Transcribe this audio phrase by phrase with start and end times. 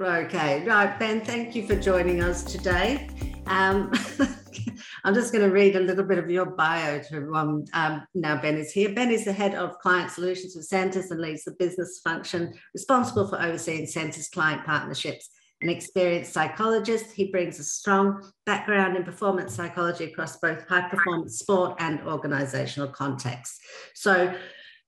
[0.00, 3.08] Okay, right, Ben, thank you for joining us today.
[3.46, 3.92] Um,
[5.04, 7.32] I'm just going to read a little bit of your bio to.
[7.72, 8.92] Um, now, Ben is here.
[8.92, 13.28] Ben is the head of client solutions for Sentis and leads the business function responsible
[13.28, 15.30] for overseeing Sentis client partnerships.
[15.62, 21.38] An experienced psychologist, he brings a strong background in performance psychology across both high performance
[21.38, 23.60] sport and organisational contexts.
[23.94, 24.34] So,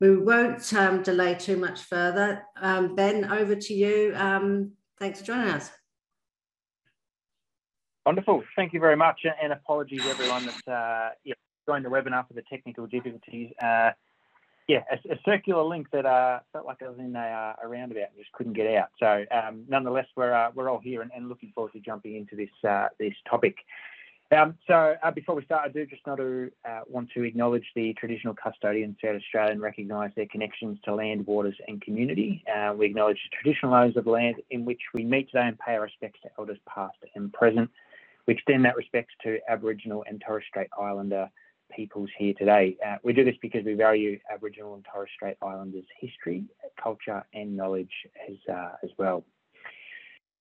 [0.01, 2.43] we won't um, delay too much further.
[2.61, 4.13] Um, ben, over to you.
[4.17, 5.71] Um, thanks for joining us.
[8.05, 8.45] Wonderful.
[8.55, 9.21] Thank you very much.
[9.43, 11.35] And apologies, everyone, that uh, yeah,
[11.67, 13.51] joined the webinar for the technical difficulties.
[13.61, 13.91] Uh,
[14.69, 17.69] yeah, a, a, circular link that uh, felt like I was in a, uh, a
[17.69, 18.89] roundabout and just couldn't get out.
[18.99, 22.35] So, um, nonetheless, we're uh, we're all here and, and, looking forward to jumping into
[22.35, 23.57] this uh, this topic.
[24.33, 26.51] Um, so, before we start, I do just to,
[26.89, 31.57] want to acknowledge the traditional custodians throughout Australia and recognise their connections to land, waters,
[31.69, 32.45] and community.
[32.77, 35.75] we acknowledge the traditional owners of the land in which we meet today and pay
[35.77, 37.71] our respects to elders past and present.
[38.27, 41.31] We extend that respect to Aboriginal and Torres Strait Islander
[41.75, 42.77] peoples here today.
[42.85, 46.45] Uh, we do this because we value Aboriginal and Torres Strait Islanders' history,
[46.81, 47.91] culture, and knowledge
[48.29, 49.25] as, uh, as well.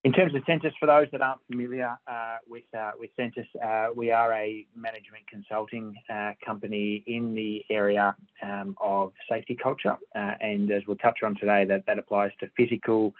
[0.06, 3.92] In terms of Sentis, for those that aren't familiar uh, with uh, with Sentis, uh,
[3.96, 10.70] we are a management consulting uh, company in the area um, of safety culture, and
[10.70, 13.16] as we'll touch on today, that that applies to physical,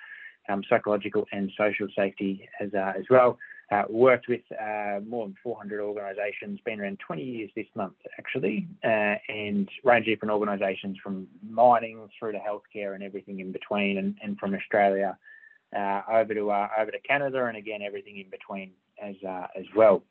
[0.48, 3.40] um, psychological, and social safety as as well.
[3.72, 8.68] Uh, worked with uh, more than 400 organisations, been around 20 years this month actually,
[8.84, 14.16] uh, and range different organisations from mining through to healthcare and everything in between, and,
[14.22, 15.18] and from Australia
[15.76, 19.66] uh, over to uh, over to Canada, and again everything in between as uh, as
[19.76, 20.04] well.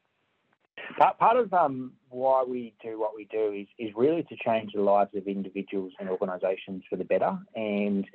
[0.98, 4.73] Part, part of um, why we do what we do is is really to change
[4.75, 8.07] the lives of individuals and organisations for the better, and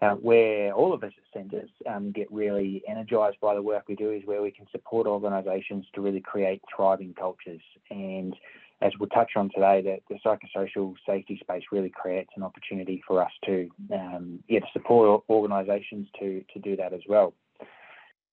[0.00, 3.96] uh, where all of us at Sentis um, get really energised by the work we
[3.96, 7.60] do is where we can support organisations to really create thriving cultures.
[7.90, 8.34] And
[8.80, 13.22] as we'll touch on today, that the psychosocial safety space really creates an opportunity for
[13.22, 17.34] us to um, yeah, to support organisations to, to do that as well.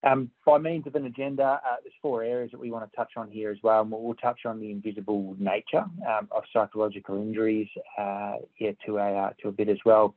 [0.06, 3.14] Um, by means of an agenda, uh, there's four areas that we want to touch
[3.18, 3.82] on here as well.
[3.82, 7.68] And we'll, we'll touch on the invisible nature um, of psychological injuries
[7.98, 10.14] uh, yeah, to, a, uh, to a bit as well.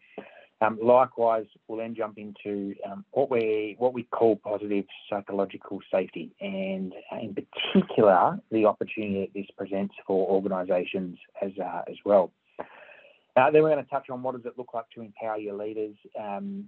[0.61, 6.35] Um, likewise, we'll then jump into um, what we what we call positive psychological safety,
[6.41, 12.33] and uh, in particular, the opportunity that this presents for organisations as uh, as well.
[13.37, 15.55] Uh, then we're going to touch on what does it look like to empower your
[15.55, 15.95] leaders.
[16.21, 16.65] Um,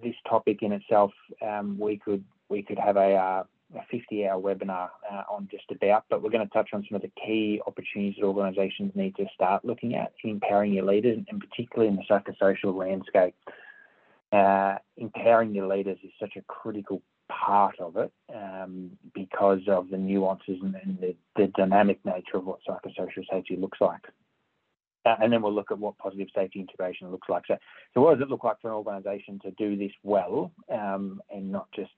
[0.00, 1.10] this topic in itself,
[1.44, 3.42] um, we could we could have a uh,
[3.76, 6.96] a 50 hour webinar uh, on just about, but we're going to touch on some
[6.96, 11.18] of the key opportunities that organisations need to start looking at in empowering your leaders,
[11.28, 13.34] and particularly in the psychosocial landscape.
[14.32, 19.96] Uh, empowering your leaders is such a critical part of it um, because of the
[19.96, 24.00] nuances and, and the, the, dynamic nature of what psychosocial safety looks like.
[25.06, 27.44] Uh, and then we'll look at what positive safety integration looks like.
[27.46, 27.56] So,
[27.92, 31.52] so what does it look like for an organisation to do this well um, and
[31.52, 31.92] not just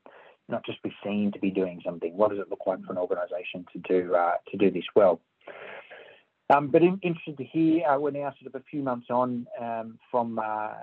[0.49, 2.17] not just be seen to be doing something.
[2.17, 5.21] What does it look like for an organisation to do uh, to do this well?
[6.55, 9.47] Um, but in, interested to hear, uh, we're now sort of a few months on
[9.61, 10.75] um, from uh,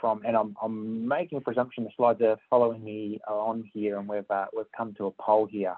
[0.00, 4.08] from, and I'm, I'm, making a presumption the slides are following me on here, and
[4.08, 5.76] we've uh, we've come to a poll here.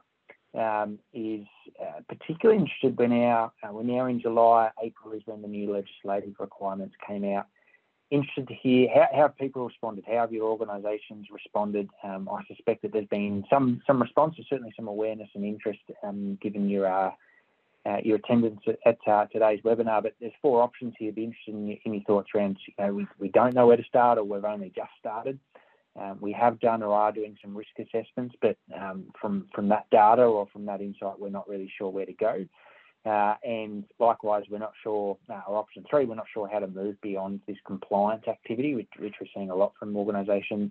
[0.53, 1.47] Um, is
[1.81, 2.99] uh, particularly interested.
[2.99, 4.71] We're now uh, we're now in July.
[4.83, 7.47] April is when the new legislative requirements came out
[8.11, 10.05] interested to hear how, how people responded?
[10.07, 11.89] How have your organisations responded?
[12.03, 16.39] Um, I suspect that there's been some some responses, certainly some awareness and interest, um,
[16.43, 17.13] given your uh,
[17.87, 20.03] uh, your attendance at, uh, today's webinar.
[20.03, 21.13] But there's four options here.
[21.13, 22.59] Be interested in, in your thoughts around.
[22.67, 25.39] You know, we, we don't know where to start, or we've only just started.
[26.01, 29.87] Um, we have done or are doing some risk assessments, but um, from from that
[29.91, 32.45] data or from that insight, we're not really sure where to go.
[33.07, 36.67] Uh, and likewise, we're not sure, uh, or option three, we're not sure how to
[36.67, 40.71] move beyond this compliance activity, which, which we're seeing a lot from organisations.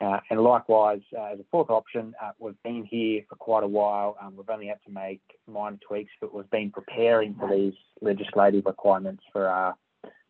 [0.00, 3.68] Uh, and likewise, uh, as a fourth option, uh, we've been here for quite a
[3.68, 4.16] while.
[4.20, 8.66] Um, we've only had to make minor tweaks, but we've been preparing for these legislative
[8.66, 9.72] requirements for uh,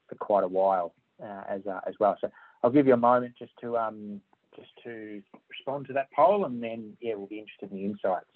[0.09, 0.93] for quite a while
[1.49, 2.17] as as well.
[2.21, 2.31] So
[2.63, 4.21] I'll give you a moment just to um,
[4.55, 8.27] just to respond to that poll, and then yeah, we'll be interested in the insights.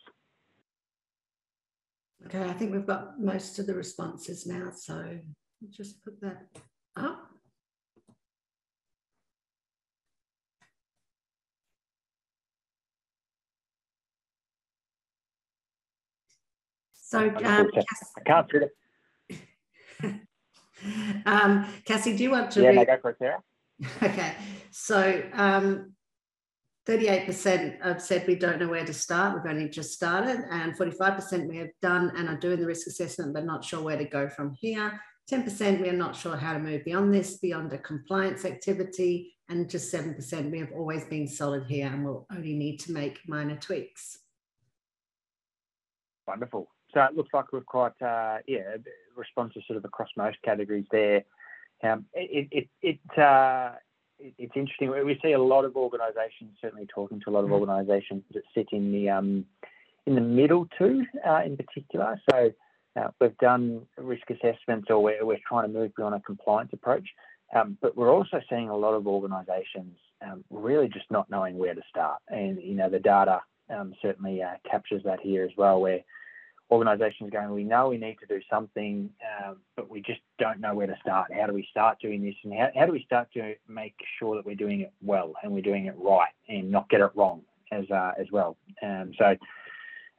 [2.27, 5.19] Okay, I think we've got most of the responses now, so
[5.71, 6.47] just put that
[6.97, 7.29] up.
[16.93, 17.41] So, um, I
[18.27, 18.59] can't see
[20.01, 20.21] it.
[21.27, 22.63] um, Cassie, do you want to?
[22.63, 23.43] Yeah, no, go for it, Sarah.
[24.03, 24.35] Okay,
[24.73, 25.93] so um,
[26.89, 29.35] 38% have said we don't know where to start.
[29.35, 33.35] We've only just started, and 45% we have done and are doing the risk assessment,
[33.35, 34.99] but not sure where to go from here.
[35.31, 39.69] 10% we are not sure how to move beyond this, beyond a compliance activity, and
[39.69, 43.57] just 7% we have always been solid here and will only need to make minor
[43.57, 44.21] tweaks.
[46.27, 46.69] Wonderful.
[46.95, 48.77] So it looks like we've quite, uh, yeah,
[49.15, 51.25] responses sort of across most categories there.
[51.83, 53.73] Um, it, it, it, uh,
[54.19, 54.91] it's interesting.
[54.91, 57.61] We see a lot of organisations, certainly talking to a lot of mm.
[57.61, 59.45] organisations that sit in the um,
[60.07, 62.21] in the middle too, uh, in particular.
[62.31, 62.51] So
[62.97, 67.07] uh, we've done risk assessments, or we're, we're trying to move beyond a compliance approach.
[67.55, 71.75] Um, but we're also seeing a lot of organisations um, really just not knowing where
[71.75, 75.81] to start, and you know the data um, certainly uh, captures that here as well,
[75.81, 76.01] where
[76.71, 79.11] organisations going, we know we need to do something,
[79.47, 81.33] um, but we just don't know where to start.
[81.33, 84.37] How do we start doing this, and how, how do we start to make sure
[84.37, 87.43] that we're doing it well and we're doing it right and not get it wrong
[87.73, 88.57] as uh, as well.
[88.83, 89.37] Um, so,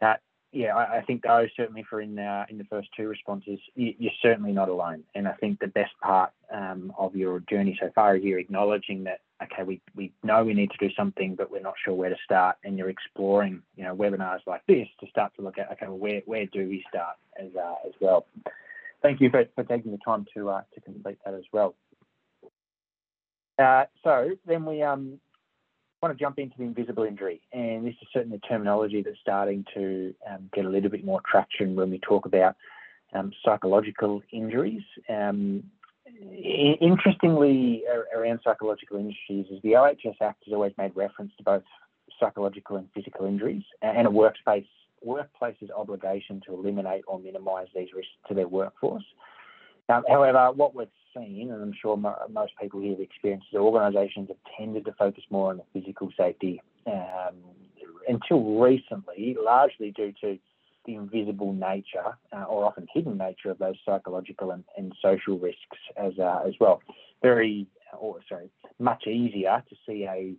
[0.02, 0.14] uh,
[0.52, 3.94] yeah, I, I, think those certainly for in uh, in the first two responses, you,
[4.08, 5.04] are certainly not alone.
[5.16, 9.04] And I think the best part um, of your journey so far is you're acknowledging
[9.04, 12.10] that okay, we, we know we need to do something, but we're not sure where
[12.10, 12.58] to start.
[12.64, 15.98] And you're exploring, you know, webinars like this to start to look at, okay, well,
[15.98, 18.26] where, where do we start as, uh, as well?
[19.02, 21.76] Thank you for, for taking the time to, uh, to complete that as well.
[23.58, 25.20] Uh, so then we um,
[26.02, 27.42] want to jump into the invisible injury.
[27.52, 31.76] And this is certainly terminology that's starting to um, get a little bit more traction
[31.76, 32.56] when we talk about
[33.14, 34.84] um, psychological injuries.
[35.10, 35.64] Um,
[36.22, 37.84] interestingly,
[38.16, 41.64] around psychological injuries, is the OHS Act has always made reference to both
[42.20, 44.66] psychological and physical injuries, and a workplace
[45.02, 49.06] workplace's obligation to eliminate or minimise these risks to their workforce.
[49.88, 54.28] Um, however, what we've seen, and I'm sure most people here have experienced, is organisations
[54.28, 57.36] have tended to focus more on the physical safety um,
[58.08, 60.38] until recently, largely due to
[60.86, 65.78] the invisible nature uh, or often hidden nature of those psychological and, and social risks
[65.98, 66.82] as uh, as well.
[67.22, 67.68] Very,
[67.98, 68.50] or sorry,
[68.80, 70.34] much easier to see a,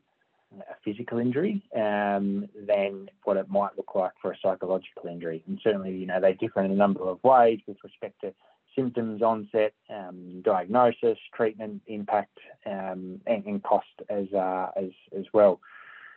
[0.58, 5.42] a physical injury um, than what it might look like for a psychological injury.
[5.46, 8.32] And certainly, you know, they differ in a number of ways with respect to
[8.74, 15.60] symptoms, onset, um, diagnosis, treatment, impact, um, and, and, cost as uh, as as well.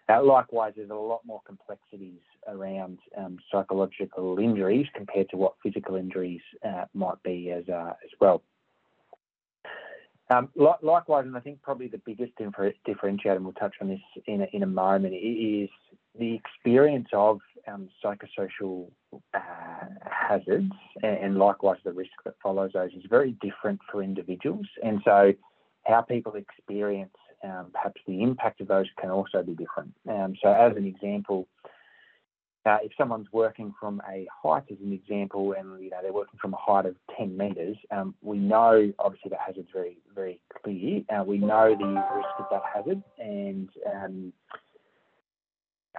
[0.09, 5.95] Uh, likewise, there's a lot more complexities around um, psychological injuries compared to what physical
[5.95, 8.43] injuries uh, might be as, uh, as well.
[10.29, 13.89] Um, li- likewise, and I think probably the biggest differ- differentiator, and we'll touch on
[13.89, 15.69] this in a, in a moment, is
[16.17, 18.89] the experience of um, psychosocial
[19.33, 19.39] uh,
[20.09, 24.65] hazards and, and, likewise the risk that follows those is very different for individuals.
[24.83, 25.33] And so,
[25.85, 29.93] how people experience um, perhaps the impact of those can also be different.
[30.07, 31.47] Um, so, as an example,
[32.65, 36.39] uh, if someone's working from a height, as an example, and you know they're working
[36.39, 41.01] from a height of 10 metres, um, we know obviously that hazard's very, very clear.
[41.10, 44.33] Uh, we know the risk of that hazard, and um,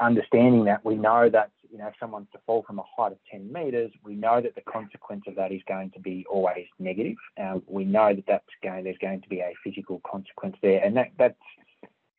[0.00, 3.18] understanding that, we know that you know if someone's to fall from a height of
[3.30, 7.16] 10 metres, we know that the consequence of that is going to be always negative.
[7.40, 10.96] Uh, we know that that's going there's going to be a physical consequence there, and
[10.96, 11.34] that that's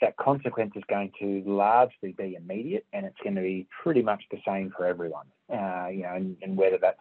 [0.02, 4.24] that consequence is going to largely be immediate and it's going to be pretty much
[4.32, 5.26] the same for everyone.
[5.52, 6.98] Uh, you know, and, and, whether that's,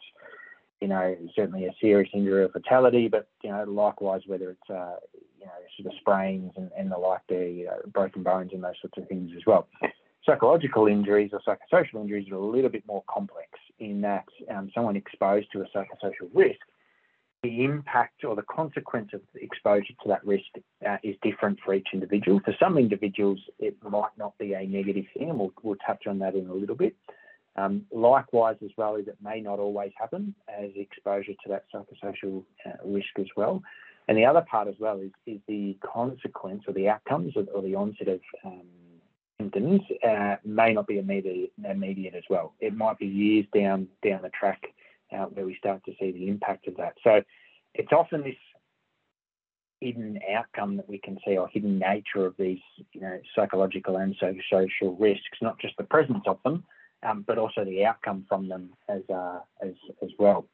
[0.80, 4.96] you know, certainly a serious injury or fatality, but, you know, likewise, whether it's, uh,
[5.38, 8.62] you know, sort of sprains and, and the like, the you know, broken bones and
[8.62, 9.66] those sorts of things as well.
[10.24, 13.48] Psychological injuries or psychosocial injuries are a little bit more complex
[13.78, 16.60] in that um, someone exposed to a psychosocial risk
[17.44, 20.46] the impact or the consequence of exposure to that risk
[20.88, 22.40] uh, is different for each individual.
[22.42, 26.18] For some individuals, it might not be a negative thing, and we'll, we'll touch on
[26.20, 26.96] that in a little bit.
[27.56, 32.42] Um, likewise, as well, is it may not always happen as exposure to that psychosocial
[32.66, 33.62] uh, risk as well.
[34.08, 37.62] And the other part as well is, is the consequence or the outcomes or, or
[37.62, 38.62] the onset of um,
[39.38, 42.54] symptoms uh, may not be immediate, immediate as well.
[42.60, 44.62] It might be years down down the track
[45.12, 46.94] uh, where we start to see the impact of that.
[47.02, 47.22] So
[47.74, 48.36] it's often this
[49.80, 52.60] hidden outcome that we can see or hidden nature of these
[52.92, 56.64] you know psychological and social risks, not just the presence of them,
[57.02, 60.46] um, but also the outcome from them as uh, as as well.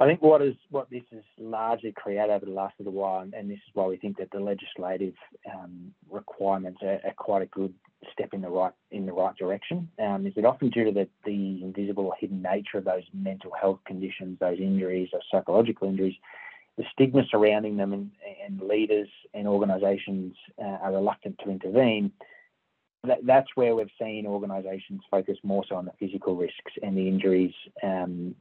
[0.00, 3.50] I think what is what this has largely created over the last little while, and,
[3.50, 5.14] this is why we think that the legislative
[5.52, 7.74] um, requirements are, are, quite a good
[8.18, 9.88] step in the right in the right direction.
[9.98, 13.52] Um, is it often due to the, the invisible or hidden nature of those mental
[13.60, 16.14] health conditions, those injuries, or psychological injuries,
[16.76, 18.10] the stigma surrounding them, and,
[18.44, 22.10] and leaders and organisations uh, are reluctant to intervene.
[23.04, 27.06] that, that's where we've seen organisations focus more so on the physical risks and the
[27.06, 28.34] injuries um,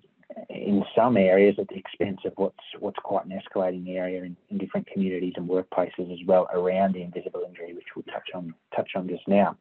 [0.50, 4.58] in some areas at the expense of what's what's quite an escalating area in, in
[4.58, 8.92] different communities and workplaces as well around the invisible injury, which we'll touch on touch
[8.96, 9.58] on just now.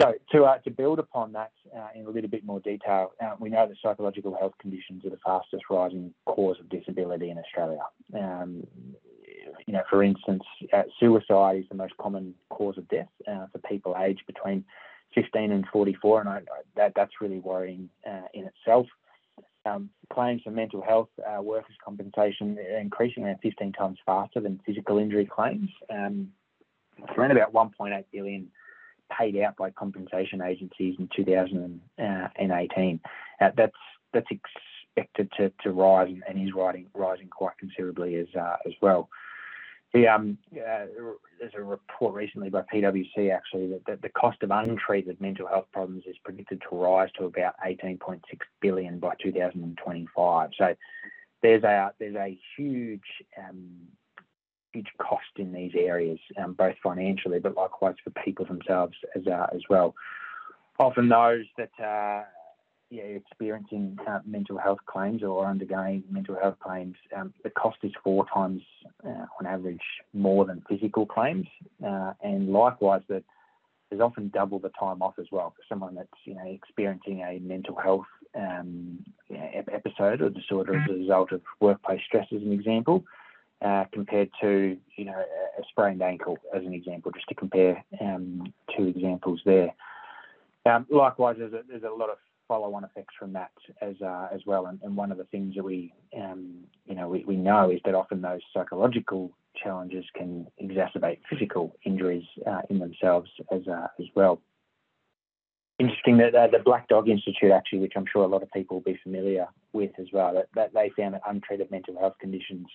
[0.00, 3.36] So to uh, to build upon that uh, in a little bit more detail, uh,
[3.38, 7.80] we know that psychological health conditions are the fastest rising cause of disability in Australia.
[8.14, 8.66] Um,
[9.66, 10.42] you know, for instance,
[10.72, 14.64] uh, suicide is the most common cause of death uh, for people aged between
[15.14, 16.40] 15 and 44, and I, I,
[16.76, 18.86] that that's really worrying uh, in itself.
[19.66, 24.60] Um, claims for mental health uh, workers' compensation are increasing around 15 times faster than
[24.66, 25.70] physical injury claims.
[25.88, 26.28] Um,
[27.16, 28.48] around about 1.8 billion
[29.16, 33.00] paid out by compensation agencies in 2018.
[33.40, 33.72] Uh, that's
[34.12, 39.08] that's expected to, to rise and is rising rising quite considerably as uh, as well.
[39.94, 40.86] The, um, uh,
[41.38, 45.66] there's a report recently by PwC actually that, that the cost of untreated mental health
[45.72, 48.20] problems is predicted to rise to about 18.6
[48.60, 50.50] billion by 2025.
[50.58, 50.74] So
[51.42, 53.02] there's a there's a huge
[53.38, 53.70] um,
[54.72, 59.46] huge cost in these areas, um, both financially but likewise for people themselves as uh,
[59.54, 59.94] as well.
[60.80, 62.24] Often those that uh,
[62.90, 67.92] yeah, experiencing uh, mental health claims or undergoing mental health claims, um, the cost is
[68.02, 68.62] four times
[69.04, 71.46] uh, on average more than physical claims,
[71.86, 73.24] uh, and likewise that
[73.90, 77.38] there's often double the time off as well for someone that's you know experiencing a
[77.40, 78.98] mental health um,
[79.28, 83.04] you know, episode or disorder as a result of workplace stress, as an example.
[83.62, 85.16] Uh, compared to you know
[85.58, 89.72] a sprained ankle as an example, just to compare um, two examples there.
[90.66, 94.40] Um, likewise, there's a, there's a lot of follow-on effects from that as uh, as
[94.46, 94.66] well.
[94.66, 97.80] And, and, one of the things that we um, you know we, we know is
[97.84, 99.32] that often those psychological
[99.62, 104.40] challenges can exacerbate physical injuries uh, in themselves as uh, as well.
[105.80, 108.76] Interesting that uh, the Black Dog Institute, actually, which I'm sure a lot of people
[108.76, 112.68] will be familiar with as well, that, that they found that untreated mental health conditions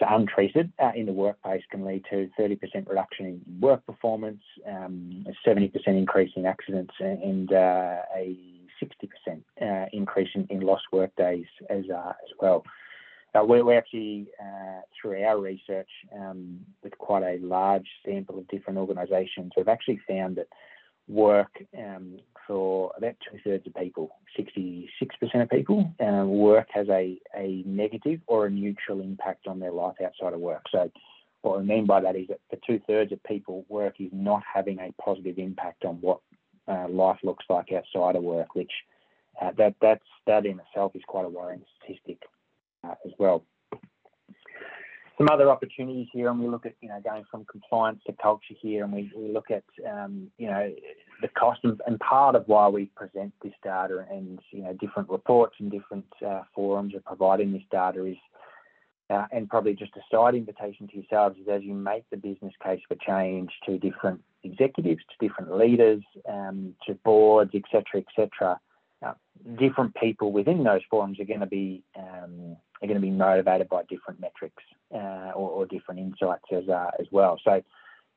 [0.00, 5.24] to untreated uh, in the workplace can lead to 30% reduction in work performance, um,
[5.26, 8.36] a 70% increase in accidents, and uh, a
[8.82, 12.64] 60% uh, increase in, lost work days as, uh, well.
[13.34, 18.78] Uh, we, actually, uh, through our research um, with quite a large sample of different
[18.78, 20.46] organisations, we've actually found that
[21.08, 24.88] work um, for about two thirds of people, 66%
[25.34, 27.18] of people, uh, work has a,
[27.66, 30.64] negative or a neutral impact on their life outside of work.
[30.70, 30.90] So,
[31.42, 34.42] what I mean by that is that for two thirds of people, work is not
[34.52, 36.20] having a positive impact on what
[36.68, 38.72] uh, life looks like outside of work, which
[39.40, 42.18] uh, that that's that in itself is quite a worrying statistic
[42.84, 43.44] uh, as well.
[45.18, 48.54] Some other opportunities here, and we look at you know going from compliance to culture
[48.60, 50.72] here, and we, we look at um, you know
[51.22, 55.08] the cost and, and, part of why we present this data and you know different
[55.08, 58.18] reports and different uh, forums are providing this data is
[59.08, 62.52] uh, and probably just a side invitation to yourselves is as you make the business
[62.62, 68.60] case for change to different executives, to different leaders, um, to boards, etc., etc.
[69.04, 69.12] Uh,
[69.58, 73.68] different people within those forums are going to be um, are going to be motivated
[73.68, 74.62] by different metrics
[74.94, 77.38] uh, or, or, different insights as uh, as well.
[77.44, 77.62] So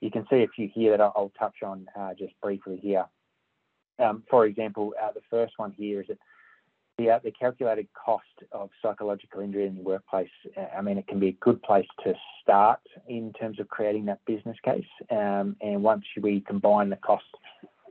[0.01, 3.05] you can see a few here that I'll, touch on uh, just briefly here.
[3.99, 6.17] Um, for example, uh, the first one here is that
[6.99, 11.07] the, uh, the calculated cost of psychological injury in the workplace, uh, I mean, it
[11.07, 12.13] can be a good place to
[12.43, 14.85] start in terms of creating that business case.
[15.09, 17.23] Um, and once we combine the cost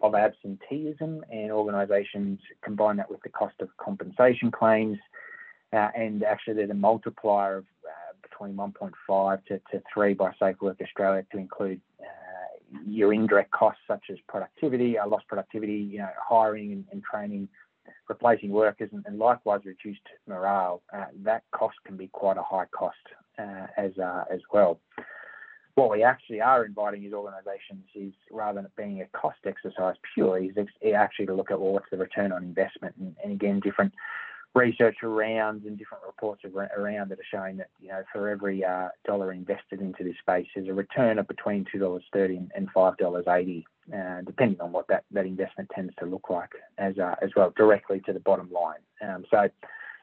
[0.02, 4.98] of absenteeism and organisations combine that with the cost of compensation claims,
[5.72, 10.56] uh, and actually there's a multiplier of uh, between 1.5 to, to 3 by Safe
[10.60, 15.98] Work Australia to include uh, your indirect costs such as productivity, uh, lost productivity, you
[15.98, 17.48] know, hiring and, and training
[18.08, 22.66] replacing workers and, and likewise reduced morale, uh, that cost can be quite a high
[22.66, 22.96] cost
[23.38, 24.80] uh, as uh, as well.
[25.74, 29.94] What we actually are inviting as organisations is rather than it being a cost exercise
[30.12, 33.60] purely, is actually to look at well, what's the return on investment, and, and again,
[33.60, 33.92] different
[34.58, 38.88] research around and different reports around that are showing that you know for every uh,
[39.06, 42.96] dollar invested into this space, there's a return of between two dollars thirty and five
[42.96, 47.14] dollars eighty, uh, depending on what that, that investment tends to look like as uh,
[47.22, 48.80] as well, directly to the bottom line.
[49.00, 49.48] Um, so,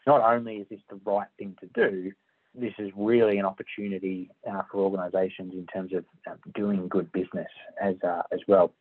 [0.07, 2.11] not only is this the right thing to do,
[2.53, 7.49] this is really an opportunity uh, for organisations in terms of um, doing good business
[7.81, 8.71] as uh, as well.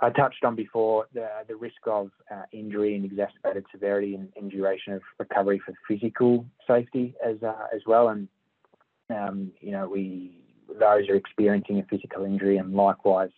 [0.00, 4.50] I touched on before the, the risk of uh, injury and exacerbated severity and, and,
[4.50, 8.28] duration of recovery for physical safety as uh, as well, and
[9.08, 10.32] um, you know we
[10.68, 13.30] those are experiencing a physical injury and likewise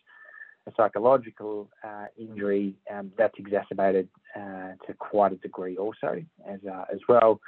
[0.67, 6.85] a psychological uh, injury, um, that's exacerbated uh, to quite a degree also as, uh,
[6.93, 7.41] as well.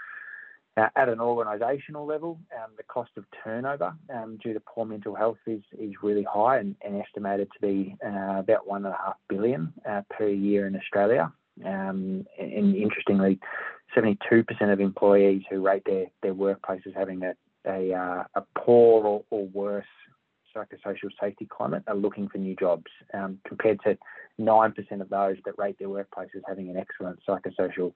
[0.78, 5.14] Uh, at an organisational level, um, the cost of turnover um, due to poor mental
[5.14, 8.98] health is, is really high and, and estimated to be uh, about one and a
[8.98, 11.32] half billion uh, per year in Australia.
[11.64, 13.40] Um, and interestingly,
[13.96, 17.34] 72% of employees who rate their, their workplace as having a,
[17.66, 19.84] a, uh, a poor or, or, worse
[20.54, 23.98] psychosocial safety climate are looking for new jobs, um, compared to
[24.40, 27.92] 9% of those that rate their workplace as having an excellent psychosocial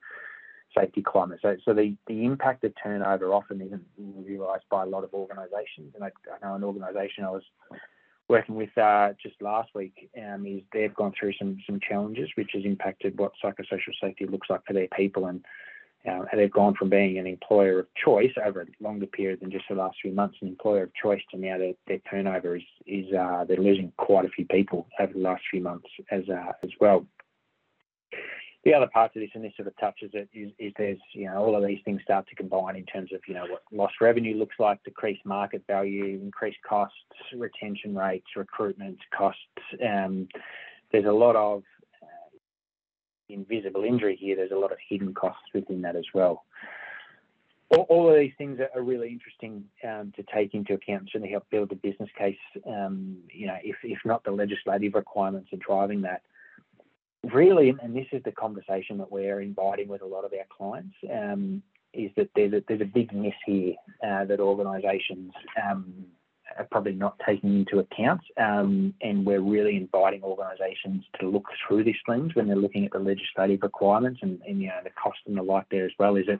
[0.76, 1.40] safety climate.
[1.42, 5.94] So, so the, the impact of turnover often isn't realised by a lot of organisations.
[5.94, 7.42] And I, I know an organisation I was
[8.28, 12.50] working with uh, just last week um, is they've gone through some some challenges, which
[12.54, 15.44] has impacted what psychosocial safety looks like for their people, and
[16.08, 19.66] uh, they've gone from being an employer of choice over a longer period than just
[19.68, 23.12] the last few months, an employer of choice to now their, their turnover is is
[23.12, 26.70] uh, they're losing quite a few people over the last few months as uh, as
[26.80, 27.06] well
[28.64, 31.26] the other part of this, and this sort of touches it, is, is there's, you
[31.26, 33.94] know, all of these things start to combine in terms of, you know, what lost
[34.00, 36.96] revenue looks like, decreased market value, increased costs,
[37.36, 39.40] retention rates, recruitment costs.
[39.84, 40.28] Um,
[40.92, 41.64] there's a lot of
[42.02, 42.36] uh,
[43.28, 44.36] invisible injury here.
[44.36, 46.44] There's a lot of hidden costs within that as well.
[47.70, 51.32] All, all of these things are really interesting um, to take into account and certainly
[51.32, 52.36] help build the business case.
[52.64, 56.22] Um, you know, if, if not the legislative requirements are driving that,
[57.32, 60.94] really, and this is the conversation that we're inviting with a lot of our clients,
[61.12, 61.62] um,
[61.92, 63.74] is that there's a, there's a big miss here
[64.06, 66.06] uh, that organisations um,
[66.58, 71.84] are probably not taking into account, um, and we're really inviting organisations to look through
[71.84, 75.18] these things when they're looking at the legislative requirements and, and you know the cost
[75.26, 76.16] and the like there as well.
[76.16, 76.38] Is that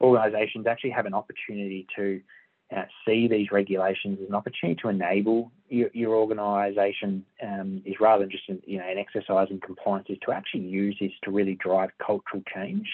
[0.00, 2.20] organisations actually have an opportunity to
[2.74, 8.24] uh, see these regulations as an opportunity to enable your, your organisation um, is rather
[8.24, 11.30] than just an, you know an exercise in compliance is to actually use this to
[11.30, 12.86] really drive cultural change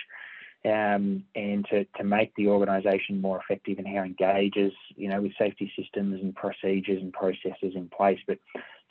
[0.65, 5.21] um, and to, to make the organisation more effective in how it engages you know
[5.21, 8.19] with safety systems and procedures and processes in place.
[8.27, 8.39] But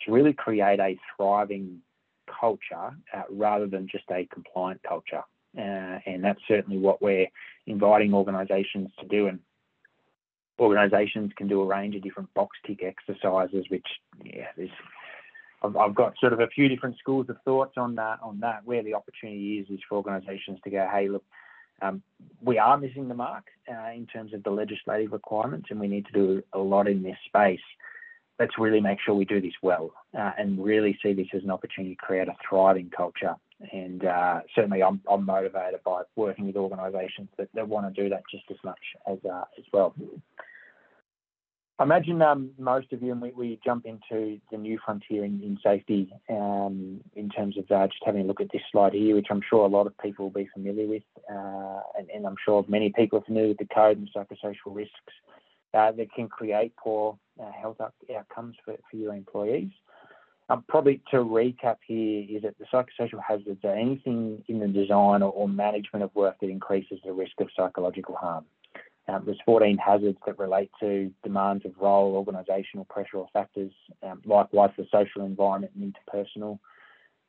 [0.05, 1.79] to really create a thriving
[2.39, 5.23] culture uh, rather than just a compliant culture.
[5.57, 7.27] Uh, and that's certainly what we're
[7.67, 9.27] inviting organisations to do.
[9.27, 9.39] And
[10.59, 13.87] organisations can do a range of different box tick exercises, which
[14.23, 14.69] yeah, there's
[15.63, 18.19] I've, I've got sort of a few different schools of thoughts on that.
[18.21, 21.23] On that, where the opportunity is is for organisations to go, hey, look,
[21.81, 22.01] um,
[22.41, 26.05] we are missing the mark uh, in terms of the legislative requirements, and we need
[26.05, 27.59] to do a lot in this space.
[28.39, 31.51] Let's really make sure we do this well uh, and really see this as an
[31.51, 33.35] opportunity to create a thriving culture.
[33.71, 38.09] And uh, certainly, I'm, I'm motivated by working with organisations that, that want to do
[38.09, 39.93] that just as much as uh, as well.
[41.79, 45.41] I imagine um, most of you, and we, we, jump into the new frontier in,
[45.41, 49.15] in safety um, in terms of uh, just having a look at this slide here,
[49.15, 52.35] which I'm sure a lot of people will be familiar with, uh, and, and, I'm
[52.45, 54.93] sure many people are familiar with the code and psychosocial risks
[55.73, 57.77] uh, that can create poor uh, health
[58.15, 59.71] outcomes for, for your employees.
[60.49, 65.21] Um, probably to recap here is that the psychosocial hazards are anything in the design
[65.21, 68.45] or, or management of work that increases the risk of psychological harm.
[69.07, 73.71] Um, there's 14 hazards that relate to demands of role, organisational pressure or factors.
[74.01, 76.59] Um, likewise, the social environment and interpersonal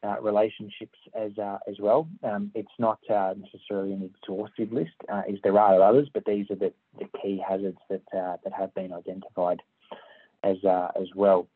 [0.04, 2.06] uh, relationships as uh, as well.
[2.22, 6.46] Um, it's not uh, necessarily an exhaustive list, uh, as there are others, but these
[6.50, 9.62] are the, the key hazards that uh, that have been identified
[10.44, 11.48] as uh, as well.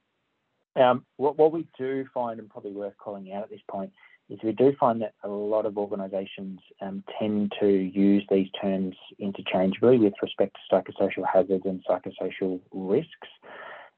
[0.78, 3.92] Um, what, what we do find, and probably worth calling out at this point,
[4.30, 8.94] is we do find that a lot of organisations um, tend to use these terms
[9.18, 13.28] interchangeably with respect to psychosocial hazards and psychosocial risks.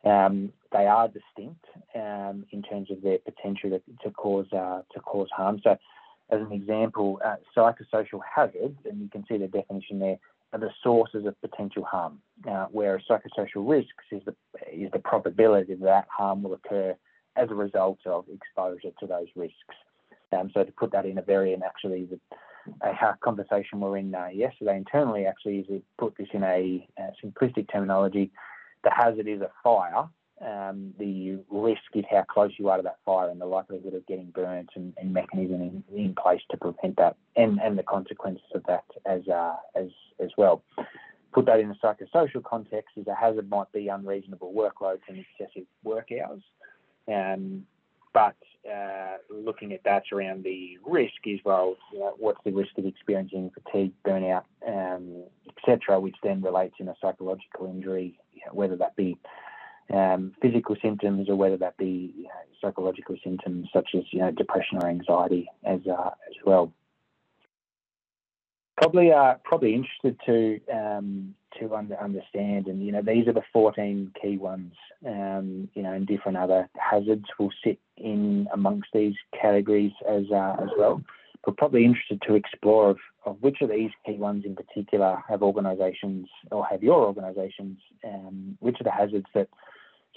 [0.05, 1.65] Um, they are distinct
[1.95, 5.61] um, in terms of their potential to, to cause uh, to cause harm.
[5.63, 5.77] So,
[6.31, 10.19] as an example, uh, psychosocial hazards, and you can see the definition there,
[10.53, 12.21] are the sources of potential harm.
[12.49, 14.35] Uh, whereas psychosocial risks is the
[14.73, 16.95] is the probability that, harm will occur
[17.37, 19.55] as a result of exposure to those risks.
[20.33, 22.19] Um, so to put that in a very, and actually the
[22.83, 27.11] a conversation we're in uh, yesterday internally actually is to put this in a, a,
[27.25, 28.31] simplistic terminology.
[28.85, 30.09] The hazard is a fire.
[30.41, 34.07] Um, the risk is how close you are to that fire and the likelihood of
[34.07, 38.47] getting burnt and, and mechanism in, in, place to prevent that and, and the consequences
[38.55, 40.63] of that as, uh, as, as well.
[41.35, 45.67] Put that in a psychosocial context is a hazard might be unreasonable workloads and excessive
[45.85, 46.43] work hours.
[47.07, 47.67] Um,
[48.15, 48.37] but
[48.69, 52.87] uh, looking at that around the risk is well, you know, what's the risk of
[52.87, 55.23] experiencing fatigue, burnout, um,
[55.57, 59.17] etc., which then relates in a psychological injury, you know, whether that be
[59.93, 64.31] um, physical symptoms or whether that be you know, psychological symptoms such as you know
[64.31, 66.73] depression or anxiety as uh, as well.
[68.77, 73.43] Probably uh, probably interested to um, to under, understand, and you know these are the
[73.53, 74.75] 14 key ones.
[75.07, 80.57] Um, you know, and different other hazards will sit in amongst these categories as uh,
[80.63, 81.03] as well.
[81.45, 85.43] But probably interested to explore of, of which of these key ones in particular have
[85.43, 89.49] organisations or have your organisations, um, which are the hazards that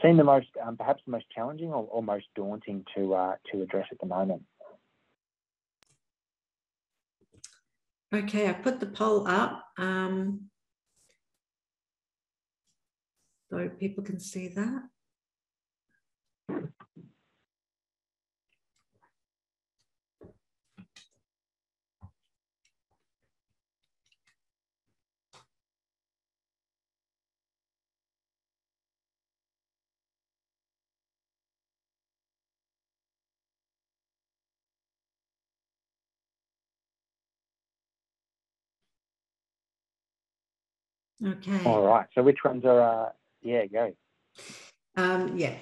[0.02, 3.62] seem the most, um, perhaps the most challenging or, or most daunting to uh, to
[3.62, 4.44] address at the moment.
[8.14, 10.50] Okay, I put the poll up um,
[13.50, 14.84] so people can see that.
[41.26, 41.66] Okay.
[41.66, 42.08] All right.
[42.16, 43.08] So which ones are?
[43.08, 43.10] Uh,
[43.42, 43.94] yeah, go.
[44.96, 45.56] Um, yeah,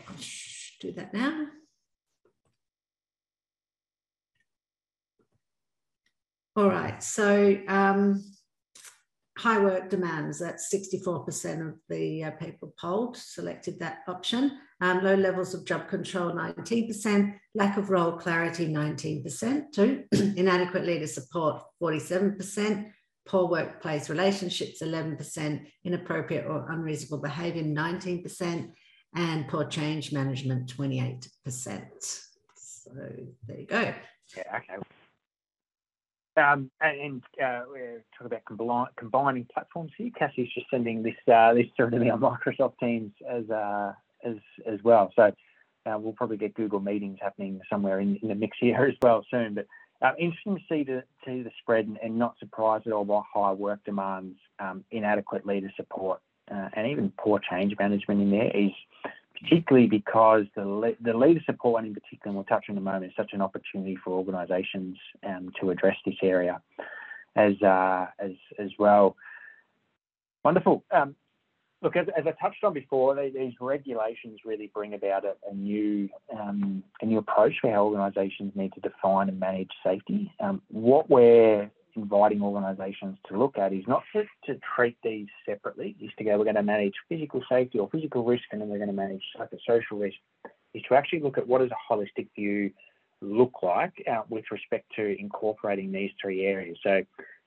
[0.80, 1.48] do that now.
[6.56, 7.02] All right.
[7.02, 8.24] So um,
[9.38, 10.40] high work demands.
[10.40, 14.60] That's 64% of the uh, people polled selected that option.
[14.82, 17.34] Um, low levels of job control, 19%.
[17.56, 19.72] Lack of role clarity, 19%.
[19.74, 20.04] Too.
[20.12, 22.92] Inadequate leader support, 47%
[23.26, 28.72] poor workplace relationships 11%, inappropriate or unreasonable behaviour 19%,
[29.16, 31.28] and poor change management 28%.
[32.56, 32.92] So
[33.48, 33.94] there you go.
[34.36, 34.82] Yeah, okay.
[36.38, 40.10] Um, and, uh, we're talking about combining platforms here.
[40.18, 43.92] Cassie's just sending this uh, this through to me on Microsoft Teams as uh,
[44.24, 45.12] as as well.
[45.16, 45.24] So
[45.86, 49.26] uh, we'll probably get Google Meetings happening somewhere in, in the mix here as well
[49.30, 49.56] soon.
[49.56, 49.68] But
[50.02, 53.22] uh, interesting to see the, see the spread and, and, not surprised at all by
[53.34, 58.52] high work demands, um, inadequate leader support, uh, and even poor change management in there
[58.56, 58.72] is
[59.42, 62.78] particularly because the, le- the leader support one in particular, and we'll touch on in
[62.78, 66.62] a moment, is such an opportunity for organisations um, to address this area
[67.36, 69.16] as, uh, as, as well.
[70.44, 70.84] Wonderful.
[70.92, 71.16] Um,
[71.82, 76.10] Look, as, as I touched on before, these regulations really bring about a, a new
[76.32, 80.32] um, a new approach for how organisations need to define and manage safety.
[80.40, 85.96] Um, what we're inviting organisations to look at is not to, to treat these separately,
[86.00, 88.78] is to go, we're going to manage physical safety or physical risk and then we're
[88.78, 90.16] going to manage psychosocial risk,
[90.74, 92.72] is to actually look at what does a holistic view
[93.22, 96.78] look like uh, with respect to incorporating these three areas.
[96.84, 97.02] So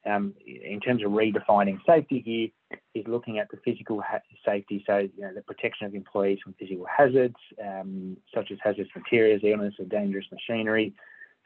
[0.07, 4.99] um, in terms of redefining safety here, is looking at the physical ha- safety, so
[4.99, 9.75] you know, the protection of employees from physical hazards, um, such as hazardous materials, illness,
[9.79, 10.95] or dangerous machinery,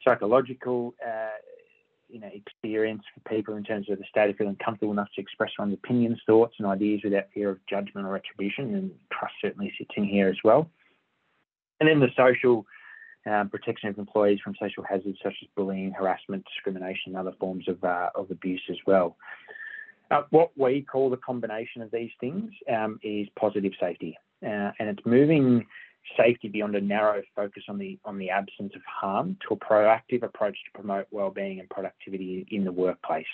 [0.04, 1.36] psychological, uh,
[2.08, 5.20] you know, experience for people in terms of the state of feeling comfortable enough to
[5.20, 9.72] express one's opinions, thoughts, and ideas without fear of judgment or retribution, and trust certainly
[9.78, 10.70] sits in here as well.
[11.80, 12.66] And then the social
[13.28, 17.68] um, protection of employees from social hazards such as bullying, harassment, discrimination, and other forms
[17.68, 19.16] of, uh, of abuse as well.
[20.10, 24.88] Uh, what we call the combination of these things um, is positive safety, uh, and
[24.88, 25.66] it's moving
[26.16, 30.22] safety beyond a narrow focus on the on the absence of harm to a proactive
[30.22, 33.26] approach to promote well-being and productivity in the workplace.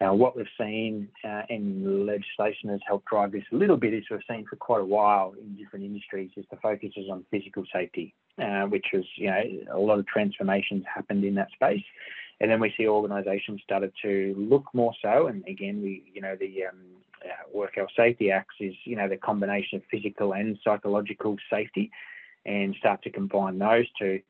[0.00, 4.02] Uh, what we've seen uh, in legislation has helped drive this a little bit, as
[4.10, 7.64] we've seen for quite a while in different industries, is the focus is on physical
[7.72, 9.42] safety, uh, which was, you know,
[9.72, 11.84] a lot of transformations happened in that space.
[12.40, 16.36] And then we see organisations started to look more so, and again, we, you know,
[16.38, 16.78] the um,
[17.24, 21.90] uh, Work Health Safety Acts is, you know, the combination of physical and psychological safety,
[22.44, 24.20] and start to combine those two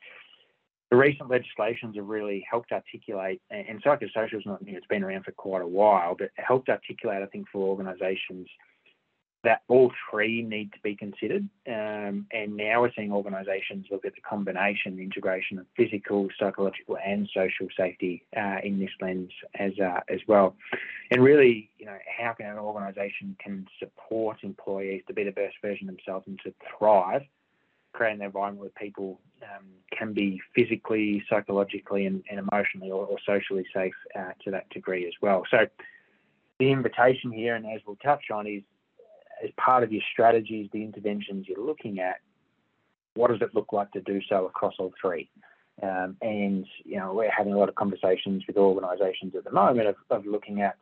[0.95, 5.25] the recent legislations have really helped articulate, and psychosocial is not new, it's been around
[5.25, 8.47] for quite a while, but helped articulate, I think, for organisations
[9.45, 11.49] that all three need to be considered.
[11.67, 16.99] Um, and now we're seeing organisations look at the combination, the integration of physical, psychological,
[17.05, 20.57] and social safety uh, in this lens as uh, as well.
[21.11, 25.55] And really, you know, how can an organisation can support employees to be the best
[25.63, 27.23] version of themselves and to thrive
[27.95, 33.19] create an environment where people um, can be physically, psychologically, and, and emotionally or, or,
[33.25, 35.45] socially safe uh, to that degree as well.
[35.51, 35.59] So,
[36.59, 38.63] the invitation here, and as we'll touch on, is
[39.43, 42.17] as part of your strategies, the interventions you're looking at,
[43.15, 45.29] what does it look like to do so across all three?
[45.83, 49.89] Um, and you know, we're having a lot of conversations with organisations at the moment
[49.89, 50.77] of, of looking at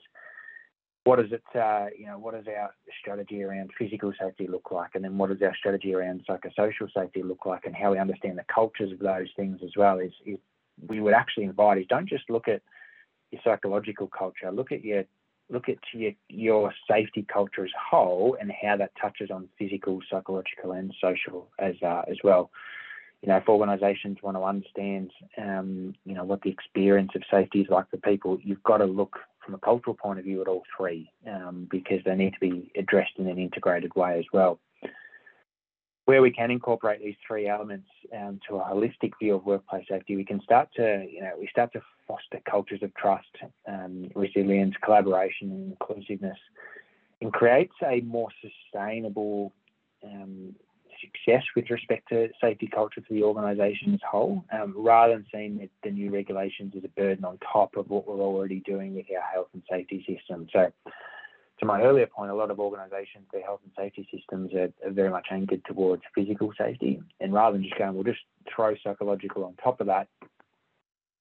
[1.05, 4.91] what is it, uh, you know, what does our strategy around physical safety look like,
[4.95, 8.39] and then what does our strategy around psychosocial safety look like, and how we understand
[8.39, 9.99] the cultures of those things as well.
[9.99, 10.39] Is, is
[10.87, 12.63] we would actually invite is don't just look at
[13.31, 15.05] your psychological culture, look at your
[15.51, 20.01] look at your, your safety culture as a whole and how that touches on physical,
[20.11, 22.51] psychological, and social as uh, as well.
[23.23, 27.61] You know, if organisations want to understand, um, you know, what the experience of safety
[27.61, 30.49] is like for people, you've got to look from a cultural point of view at
[30.49, 34.59] all three um, because they need to be addressed in an integrated way as well.
[36.13, 40.15] Where we can incorporate these three elements um, to a holistic view of workplace safety,
[40.15, 43.35] we can start to, you know, we start to foster cultures of trust,
[43.67, 46.37] um, resilience, collaboration, and inclusiveness,
[47.23, 49.55] and creates a more sustainable
[50.05, 50.55] um,
[51.01, 55.25] success with respect to safety culture for the organisation as a whole, um, rather than
[55.33, 59.07] seeing the new regulations as a burden on top of what we're already doing with
[59.17, 60.47] our health and safety system.
[60.53, 60.71] So,
[61.63, 64.91] to my earlier point, a lot of organisations, their health and safety systems are, are,
[64.91, 68.19] very much anchored towards physical safety, and rather than just going, we'll just
[68.55, 70.09] throw psychological on top of that,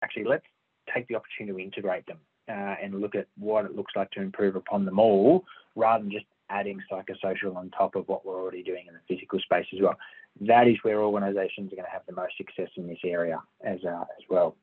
[0.03, 0.45] actually let's
[0.91, 2.17] take the opportunity to integrate them
[2.49, 6.11] uh, and look at what it looks like to improve upon them all, rather than
[6.11, 9.79] just adding psychosocial on top of what we're already doing in the physical space as
[9.79, 9.95] well.
[10.41, 13.77] That is where organisations are going to have the most success in this area as
[13.85, 14.55] uh, as well.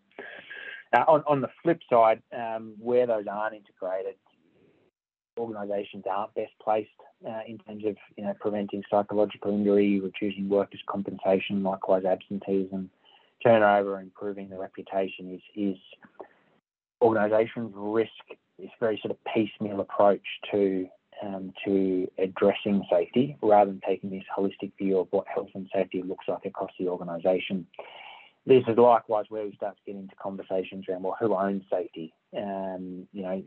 [0.93, 4.15] Uh, on, on the flip side, um, where those aren't integrated,
[5.39, 6.91] organisations aren't best placed
[7.27, 12.91] uh, in terms of you know preventing psychological injury, reducing workers' compensation, likewise absenteeism,
[13.43, 15.77] turnover, improving the reputation is is
[17.01, 18.11] organisations risk
[18.59, 20.89] this very sort of piecemeal approach to
[21.23, 26.03] um, to addressing safety rather than taking this holistic view of what health and safety
[26.03, 27.67] looks like across the organisation.
[28.47, 32.15] This is likewise where we start to get into conversations around well, who owns safety?
[32.37, 33.43] Um, you know,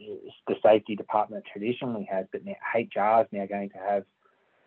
[0.48, 4.06] the safety department traditionally has, but now HR is now going to have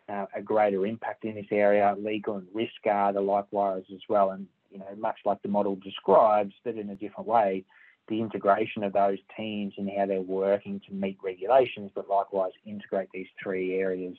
[0.09, 1.97] uh, a greater impact in this area.
[1.99, 5.77] Legal and risk are the likewise as well, and you know, much like the model
[5.77, 7.65] describes, but in a different way
[8.09, 13.09] the integration of those teams and how they're working to meet regulations, but likewise integrate
[13.13, 14.17] these three areas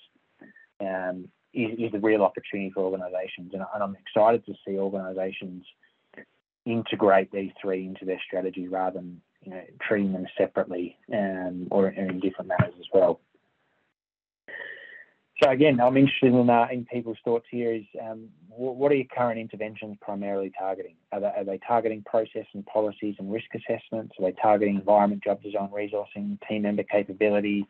[0.80, 3.52] um, is, is, the real opportunity for organisations.
[3.54, 5.66] And, and, I'm excited to see organisations
[6.66, 11.90] integrate these three into their strategy rather than you know treating them separately um, or
[11.90, 13.20] in different manners as well.
[15.44, 17.74] So again, I'm interested in, uh, in people's thoughts here.
[17.74, 20.96] Is um, what are your current interventions primarily targeting?
[21.12, 24.16] Are they, are they, targeting process and policies and risk assessments?
[24.18, 27.68] Are they targeting environment, job design, resourcing, team member capability,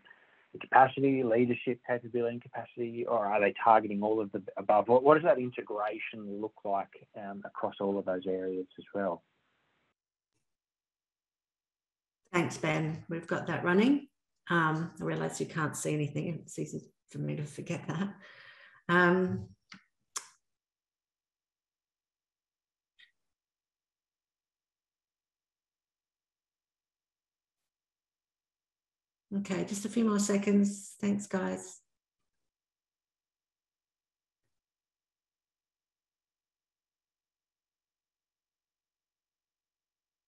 [0.62, 4.88] capacity, leadership capability and capacity, or are they targeting all of the above?
[4.88, 9.24] What, what does that integration look like um, across all of those areas as well?
[12.36, 13.02] Thanks, Ben.
[13.08, 14.10] We've got that running.
[14.50, 16.28] Um, I realise you can't see anything.
[16.28, 18.14] It's easy for me to forget that.
[18.90, 19.48] Um,
[29.38, 30.96] okay, just a few more seconds.
[31.00, 31.80] Thanks, guys.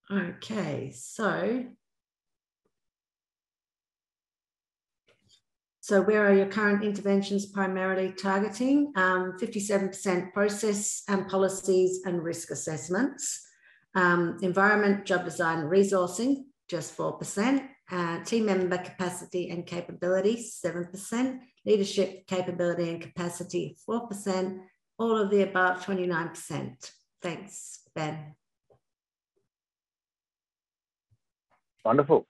[0.10, 1.66] Okay, so
[5.88, 8.92] So where are your current interventions primarily targeting?
[8.94, 13.48] 57% um, process and policies and risk assessments.
[13.96, 17.70] Um, environment, job design, resourcing, just 4%.
[17.90, 21.40] Uh, team member capacity and capability, 7%.
[21.66, 24.60] Leadership capability and capacity, 4%.
[25.00, 26.92] All of the above, 29%.
[27.22, 28.36] Thanks, Ben.
[31.86, 32.28] Wonderful.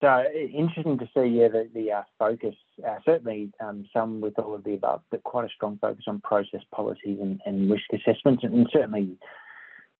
[0.00, 2.54] So interesting to see, yeah, the, uh, focus,
[2.86, 6.20] uh, certainly um, some with all of the above, but quite a strong focus on
[6.20, 8.44] process policies and, risk assessments.
[8.44, 9.16] And certainly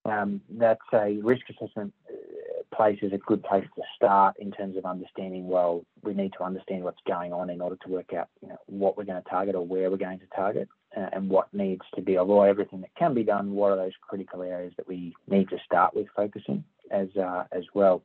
[0.04, 4.76] um, that's a risk assessment uh, place is a good place to start in terms
[4.76, 8.28] of understanding, well, we need to understand what's going on in order to work out,
[8.66, 12.02] what we're going to target or where we're going to target and what needs to
[12.02, 15.48] be, although everything that can be done, what are those critical areas that we need
[15.48, 17.08] to start with focusing as,
[17.50, 18.02] as well.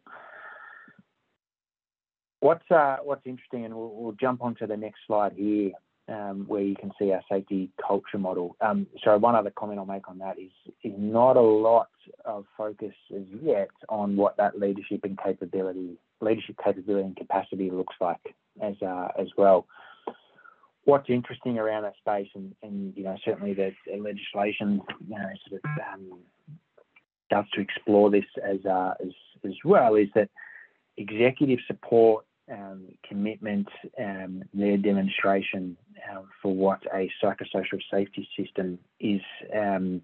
[2.44, 5.72] What's uh, what's interesting, and we'll, we'll, jump onto the next slide here,
[6.10, 8.58] um, where you can see our safety culture model.
[8.60, 10.52] Um, so one other comment I'll make on that is
[10.84, 11.88] is not a lot
[12.26, 17.96] of focus as yet on what that leadership and capability, leadership capability and capacity looks
[18.02, 19.66] like as uh, as well.
[20.84, 25.30] What's interesting around that space, and, and you know certainly the, the legislation, you know,
[25.48, 26.20] sort of um,
[27.56, 29.14] to explore this as uh, as
[29.46, 30.30] as well, is that
[30.98, 33.68] executive support um, commitment,
[34.00, 35.78] um, their demonstration
[36.12, 39.22] um, for what a psychosocial safety system is
[39.56, 40.02] um,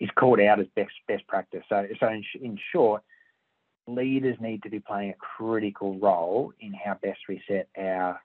[0.00, 1.62] is called out as best best practice.
[1.68, 3.02] So, so in, in short,
[3.86, 8.20] leaders need to be playing a critical role in how best we set our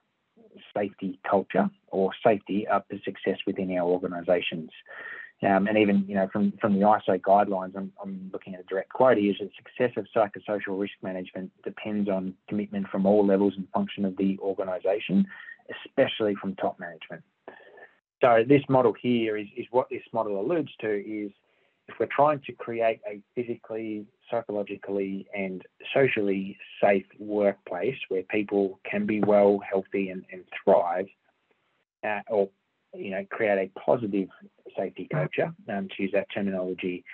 [0.76, 4.70] safety culture or safety up to success within our organisations.
[5.40, 8.64] Um, and even you know from from the ISO guidelines, I'm, I'm looking at a
[8.64, 13.24] direct quote here: is that success of psychosocial risk management depends on commitment from all
[13.24, 15.24] levels and function of the organisation,
[15.86, 17.22] especially from top management.
[18.20, 21.30] So this model here is, is what this model alludes to is
[21.88, 25.62] if we're trying to create a physically, psychologically, and
[25.94, 31.06] socially safe workplace where people can be well, healthy, and, and thrive,
[32.04, 32.50] uh, or
[32.94, 34.28] you know, create a positive
[34.76, 37.04] safety culture, um, to use that terminology,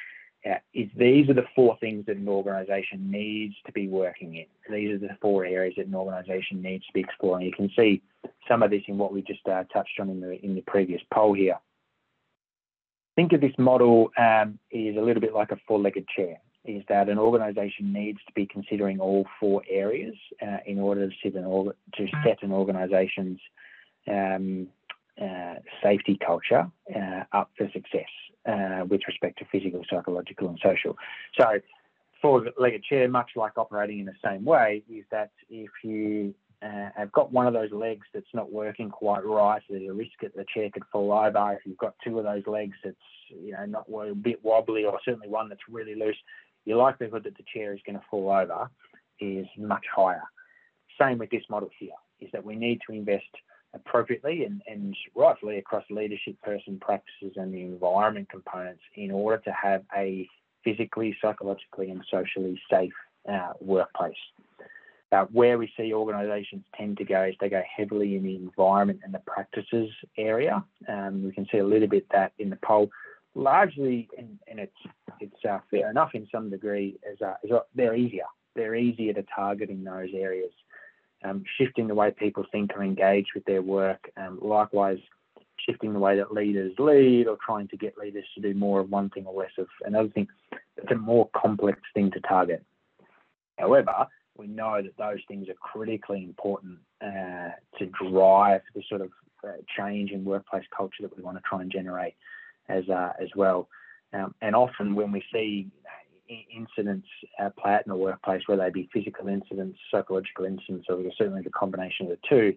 [0.49, 4.47] uh, is these are the four things that an organisation needs to be working in.
[4.71, 7.47] These are the four areas that an organisation needs to be exploring.
[7.47, 8.03] You can see
[8.47, 11.01] some of this in what we just uh, touched on in the in the previous
[11.13, 11.59] poll here
[13.17, 16.37] think of this model um, is a little bit like a four-legged chair.
[16.65, 21.15] Is that an organisation needs to be considering all four areas uh, in order to
[21.23, 23.39] set an, to set an organisation's
[24.09, 24.69] um,
[25.83, 28.09] safety culture uh, up for success
[28.47, 30.97] uh, with respect to physical, psychological, and social.
[31.39, 31.61] So,
[32.21, 37.13] four-legged chair, much like operating in the same way, is that if you uh, have
[37.13, 40.45] got one of those legs that's not working quite right, there's a risk that the
[40.53, 41.53] chair could fall over.
[41.53, 42.97] If you've got two of those legs that's
[43.29, 46.17] you know not a bit wobbly, or certainly one that's really loose,
[46.65, 48.71] your likelihood that the chair is going to fall over
[49.21, 50.23] is much higher.
[51.01, 53.25] Same with this model here, is that we need to invest
[53.75, 59.53] appropriately and, and rightfully across leadership person practices and the environment components in order to
[59.53, 60.29] have a
[60.65, 62.93] physically, psychologically, and socially safe
[63.31, 64.15] uh, workplace.
[65.13, 68.99] Uh, where we see organisations tend to go is they go heavily in the environment
[69.05, 70.65] and the practices area.
[70.89, 72.91] Um, we can see a little bit that in the poll,
[73.35, 74.73] largely, and, and it's
[75.21, 78.25] it's uh, fair enough in some degree, as, uh, as they're easier.
[78.57, 80.51] They're easier to target in those areas.
[81.25, 84.11] Um, shifting the way people think or engage with their work.
[84.17, 84.99] Um, likewise,
[85.57, 88.91] shifting the way that leaders lead or trying to get leaders to do more of
[88.91, 90.29] one thing or less of another thing.
[90.77, 92.63] It's a more complex thing to target.
[93.59, 94.07] However,
[94.37, 99.11] we know that those things are critically important uh, to drive the sort of
[99.47, 102.15] uh, change in workplace culture that we want to try and generate
[102.69, 103.69] as uh, as well.
[104.13, 105.69] Um, and often when we see
[106.29, 107.07] incidents
[107.39, 111.43] uh, play out in the workplace, whether they be physical incidents, psychological incidents, or certainly
[111.43, 112.57] the combination of the two,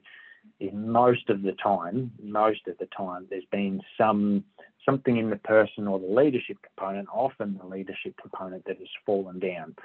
[0.60, 4.44] is most of the time, most of the time, there's been some
[4.86, 9.38] something in the person or the leadership component, often the leadership component that has fallen
[9.38, 9.76] down.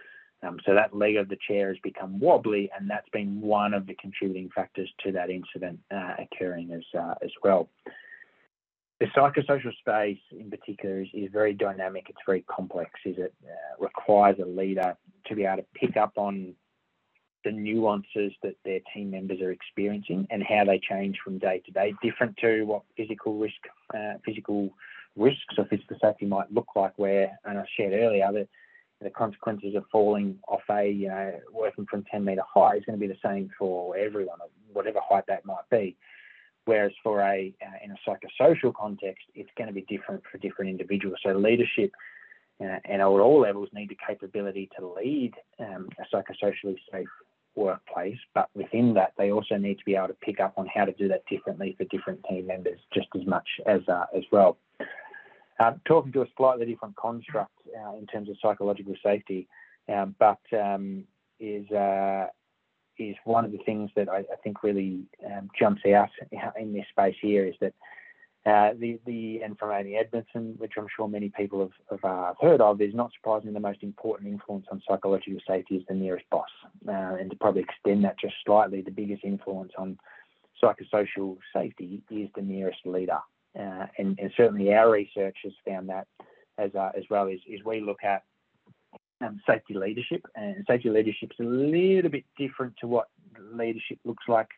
[0.44, 3.86] Um, so that leg of the chair has become wobbly, and that's been one of
[3.86, 7.68] the contributing factors to that incident uh, occurring as uh, as well.
[9.02, 12.06] The psychosocial space, in particular, is, is very dynamic.
[12.08, 12.92] It's very complex.
[13.04, 16.54] Is it uh, requires a leader to be able to pick up on
[17.44, 21.72] the nuances that their team members are experiencing and how they change from day to
[21.72, 23.56] day, different to what physical risk,
[23.92, 24.70] uh, physical
[25.16, 26.92] risks or physical safety might look like.
[26.96, 28.48] Where, and I shared earlier that
[29.00, 33.00] the consequences of falling off a, you know, working from 10 metre high is going
[33.00, 34.38] to be the same for everyone,
[34.72, 35.96] whatever height that might be.
[36.64, 40.70] Whereas for a, uh, in a psychosocial context, it's going to be different for different
[40.70, 41.18] individuals.
[41.24, 41.92] So leadership
[42.60, 47.08] uh, and at all levels need the capability to lead um, a psychosocially safe
[47.54, 50.84] workplace, but within that, they also need to be able to pick up on how
[50.84, 54.56] to do that differently for different team members just as much as uh, as well.
[55.60, 59.48] Uh, talking to a slightly different construct uh, in terms of psychological safety,
[59.92, 61.04] um, but um,
[61.40, 62.26] is uh,
[62.98, 66.10] is one of the things that I, I think really um, jumps out
[66.60, 67.74] in this space here is that
[68.44, 72.34] uh, the the and from Amy Edmondson, which I'm sure many people have, have uh,
[72.40, 76.28] heard of, is not surprisingly the most important influence on psychological safety is the nearest
[76.28, 76.48] boss,
[76.88, 79.96] uh, and to probably extend that just slightly, the biggest influence on
[80.62, 83.18] psychosocial safety is the nearest leader.
[83.56, 86.06] Uh, and, and, certainly our research has found that
[86.56, 88.22] as, uh, as well as, is we look at
[89.22, 93.08] um, safety leadership and safety leadership is a little bit different to what
[93.52, 94.48] leadership looks like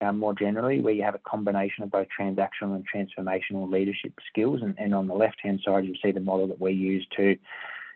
[0.00, 4.60] um, more generally where you have a combination of both transactional and transformational leadership skills
[4.62, 7.36] and, and on the left hand side you see the model that we use to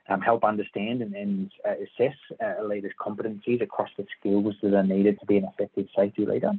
[0.09, 4.75] um, help understand and, and uh, assess uh, a leader's competencies across the skills that
[4.75, 6.51] are needed to be an effective safety leader.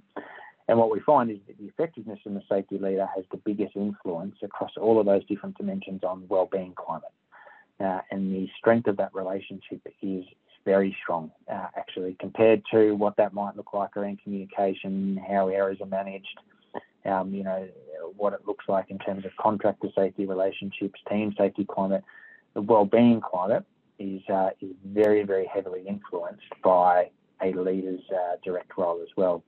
[0.70, 3.76] And what we find is that the effectiveness in the safety leader has the biggest
[3.76, 7.12] influence across all of those different dimensions on well-being climate.
[7.84, 10.24] Uh, and the strength of that relationship is
[10.64, 15.80] very strong, uh, actually, compared to what that might look like around communication, how areas
[15.82, 16.40] are managed,
[17.06, 17.68] um, you know,
[18.16, 22.04] what it looks like in terms of contractor safety relationships, team safety climate.
[22.54, 23.66] The well-being climate
[24.00, 27.10] is uh, is very, very heavily influenced by
[27.42, 29.44] a leader's uh, direct role as well.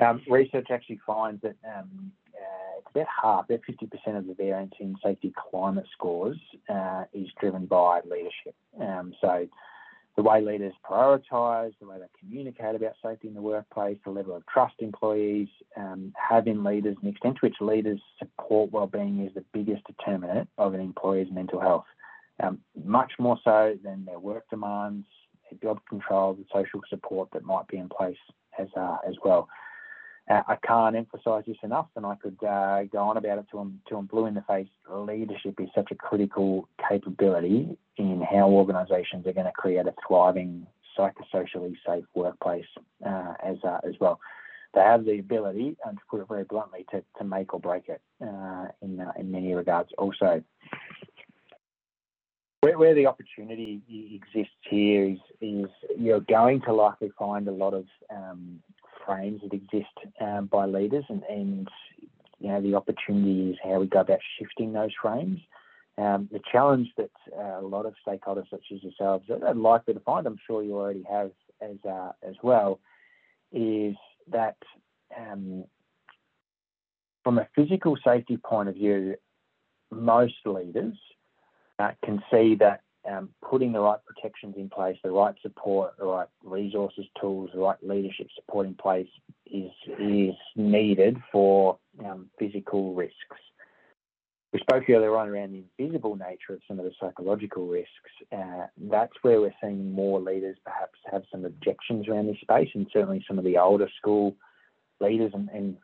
[0.00, 4.74] Um, research actually finds that um, uh, it's about half, about 50% of the variance
[4.80, 6.38] in safety climate scores
[6.68, 8.54] uh, is driven by leadership.
[8.80, 9.46] Um, so
[10.16, 14.36] the way leaders prioritise, the way they communicate about safety in the workplace, the level
[14.36, 19.24] of trust employees um, have in leaders, and the extent to which leaders support wellbeing
[19.26, 21.84] is the biggest determinant of an employee's mental health.
[22.42, 25.06] Um, much more so than their work demands,
[25.50, 28.16] their job control, the social support that might be in place
[28.58, 29.48] as uh, as well.
[30.30, 33.60] Uh, I can't emphasise this enough, and I could uh, go on about it till
[33.60, 34.68] I'm, till blue in the face.
[34.90, 40.66] Leadership is such a critical capability in how organisations are going to create a thriving,
[40.98, 42.64] psychosocially safe workplace
[43.04, 44.18] uh, as uh, as well.
[44.72, 47.88] They have the ability, and to put it very bluntly, to, to make or break
[47.88, 49.90] it uh, in uh, in many regards.
[49.98, 50.42] Also,
[52.62, 53.82] where, where the opportunity
[54.14, 55.66] exists here is is
[55.98, 58.60] you're going to likely find a lot of um,
[59.04, 61.68] frames that exist um, by leaders, and, and
[62.38, 65.40] you know the opportunity is how we go about shifting those frames.
[65.96, 70.00] Um, the challenge that uh, a lot of stakeholders, such as yourselves, are likely to
[70.00, 71.30] find, I'm sure you already have
[71.60, 72.80] as uh, as well,
[73.52, 73.94] is
[74.30, 74.56] that
[75.16, 75.64] um,
[77.22, 79.14] from a physical safety point of view,
[79.90, 80.94] most leaders
[81.78, 82.80] uh, can see that
[83.10, 87.60] um, putting the right protections in place, the right support, the right resources, tools, the
[87.60, 89.08] right leadership support in place
[89.46, 93.14] is is needed for um, physical risks.
[94.52, 97.90] We spoke earlier on around the invisible nature of some of the psychological risks.
[98.32, 102.86] Uh, that's where we're seeing more leaders perhaps have some objections around this space, and
[102.92, 104.36] certainly some of the older school
[105.00, 105.76] leaders, and, and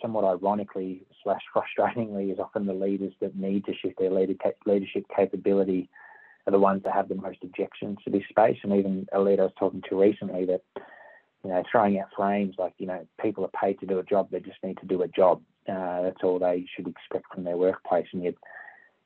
[0.00, 5.90] somewhat ironically slash frustratingly, is often the leaders that need to shift their leadership capability
[6.46, 8.58] are the ones that have the most objections to this space.
[8.62, 10.62] And even a leader I was talking to recently that,
[11.42, 14.28] you know, throwing out frames like, you know, people are paid to do a job,
[14.30, 15.42] they just need to do a job.
[15.68, 18.06] Uh, that's all they should expect from their workplace.
[18.12, 18.34] And yet,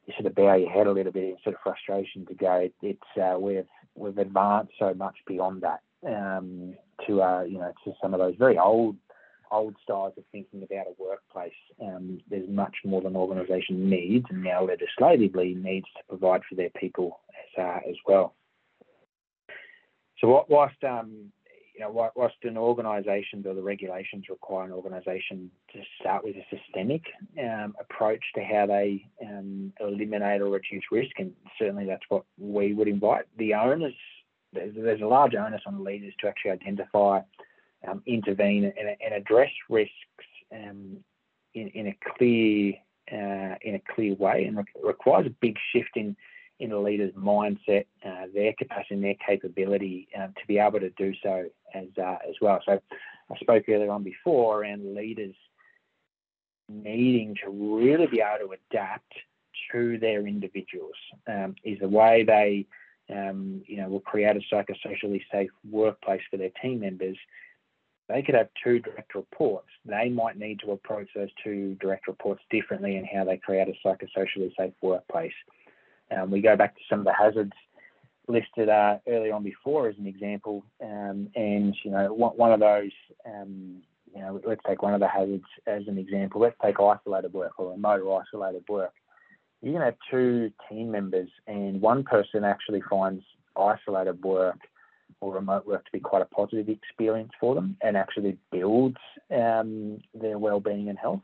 [0.07, 2.68] you sort of bow your head a little bit in sort of frustration to go,
[2.82, 6.74] it's, uh, we've, we've advanced so much beyond that um,
[7.07, 8.97] to, uh, you know, to some of those very old
[9.51, 11.53] old styles of thinking about a workplace.
[11.82, 16.70] Um, there's much more than organisation needs, and now legislatively needs to provide for their
[16.70, 17.20] people
[17.57, 18.34] as uh, as well.
[20.20, 21.32] So, whilst um,
[21.78, 26.44] you know, whilst an organisation or the regulations require an organisation to start with a
[26.51, 27.03] systemic
[27.40, 32.74] um, approach to how they um, eliminate or reduce risk, and certainly that's what we
[32.74, 33.26] would invite.
[33.38, 33.94] The owners,
[34.53, 37.20] there's, there's a large onus on leaders to actually identify
[37.91, 39.93] um, intervene and, and, address risks
[40.53, 40.99] um,
[41.55, 42.74] in, in, a clear
[43.11, 46.16] uh, in a clear way, and re- requires a big shift in
[46.61, 50.91] in a leader's mindset, uh, their capacity, and their capability um, to be able to
[50.91, 52.61] do so as uh, as well.
[52.66, 52.80] So,
[53.30, 55.34] I spoke earlier on before around leaders
[56.68, 59.12] needing to really be able to adapt
[59.72, 60.95] to their individuals.
[61.26, 62.66] Um, is the way they
[63.11, 67.16] um, you know, will create a psychosocially safe workplace for their team members
[68.09, 69.69] they could have two direct reports.
[69.85, 73.87] They might need to approach those two direct reports differently in how they create a
[73.87, 75.33] psychosocially safe workplace.
[76.11, 77.53] Um, we go back to some of the hazards
[78.27, 82.91] listed uh, early on before as an example, um, and you know one, of those,
[83.27, 83.83] um,
[84.15, 86.41] you know, let's take one of the hazards as an example.
[86.41, 88.93] Let's take isolated work or remote or isolated work.
[89.63, 93.23] You can have two team members, and one person actually finds
[93.57, 94.59] isolated work
[95.21, 98.97] or remote work to be quite a positive experience for them and actually builds
[99.35, 101.23] um, their well-being and health.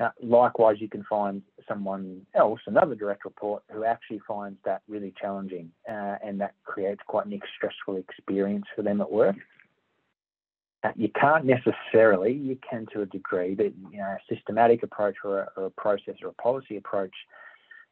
[0.00, 5.12] Uh, likewise, you can find someone else, another direct report, who actually finds that really
[5.20, 9.36] challenging uh, and that creates quite an stressful experience for them at work.
[10.84, 15.16] Uh, you can't necessarily, you can to a degree, but you know, a systematic approach
[15.24, 17.14] or a, or a process or a policy approach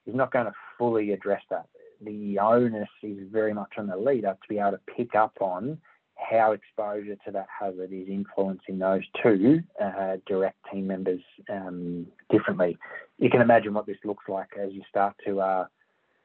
[0.06, 1.66] is not going to fully address that
[2.02, 5.78] the onus is very much on the leader to be able to pick up on
[6.16, 11.20] how exposure to that hazard is influencing those two uh, direct team members
[11.50, 12.76] um, differently.
[13.18, 15.66] You can imagine what this looks like as you start to uh,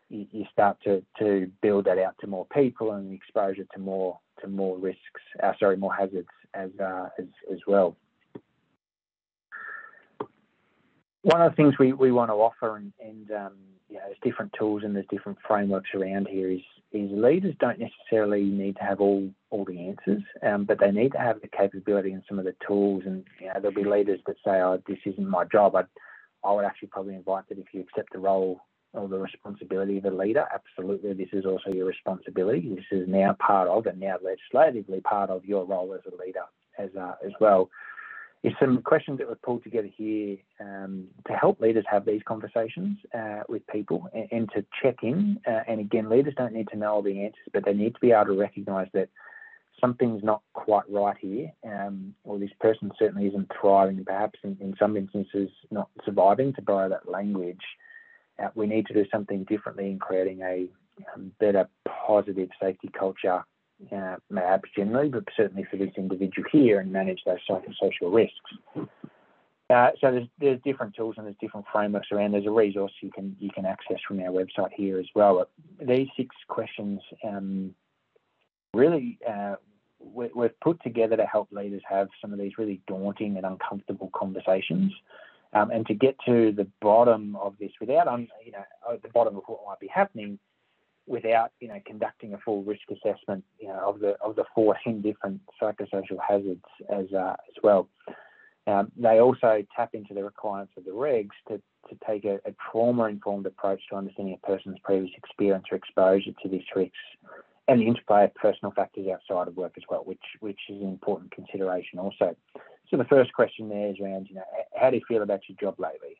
[0.09, 4.47] you, start to, to build that out to more people and exposure to more to
[4.47, 4.99] more risks.
[5.41, 7.95] Uh, sorry, more hazards as uh, as as well.
[11.23, 13.53] One of the things we, we want to offer and, and um,
[13.91, 16.49] you know, there's different tools and there's different frameworks around here.
[16.49, 16.61] Is
[16.93, 21.11] is leaders don't necessarily need to have all all the answers, um, but they need
[21.11, 23.03] to have the capability and some of the tools.
[23.05, 25.83] And you know, there'll be leaders that say, "Oh, this isn't my job." I
[26.43, 28.61] I would actually probably invite that if you accept the role
[28.93, 32.73] or the responsibility of a leader, absolutely, this is also your responsibility.
[32.75, 36.43] This is now part of and now legislatively part of your role as a leader
[36.77, 37.69] as uh, as well
[38.43, 42.97] is some questions that we've pulled together here um, to help leaders have these conversations
[43.13, 45.39] uh, with people and, and, to check in.
[45.47, 47.99] Uh, and again, leaders don't need to know all the answers, but they need to
[47.99, 49.09] be able to recognise that
[49.79, 54.75] something's not quite right here, um, or this person certainly isn't thriving, perhaps in, in
[54.79, 57.61] some instances not surviving, to borrow that language.
[58.41, 60.67] Uh, we need to do something differently in creating a
[61.15, 61.69] um, better,
[62.07, 63.43] positive safety culture
[63.91, 68.89] uh, MABs generally, but certainly for this individual here and manage those psychosocial risks.
[69.69, 72.31] Uh, so there's, there's different tools and there's different frameworks around.
[72.31, 75.47] There's a resource you can you can access from our website here as well.
[75.79, 77.73] These six questions um,
[78.73, 79.55] really uh,
[79.99, 84.09] we, we've put together to help leaders have some of these really daunting and uncomfortable
[84.13, 84.91] conversations.
[85.53, 88.07] Um, and to get to the bottom of this without,
[88.45, 88.63] you know,
[89.01, 90.39] the bottom of what might be happening,
[91.07, 95.01] without you know conducting a full risk assessment you know of the of the 14
[95.01, 97.87] different psychosocial hazards as uh, as well.
[98.67, 101.57] Um, they also tap into the requirements of the regs to,
[101.89, 106.29] to take a, a trauma informed approach to understanding a person's previous experience or exposure
[106.43, 106.95] to these risks
[107.67, 110.89] and the interplay of personal factors outside of work as well, which which is an
[110.89, 112.35] important consideration also.
[112.89, 114.43] So the first question there is around, you know,
[114.79, 116.17] how do you feel about your job lately?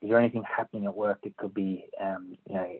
[0.00, 2.70] Is there anything happening at work that could be um, you know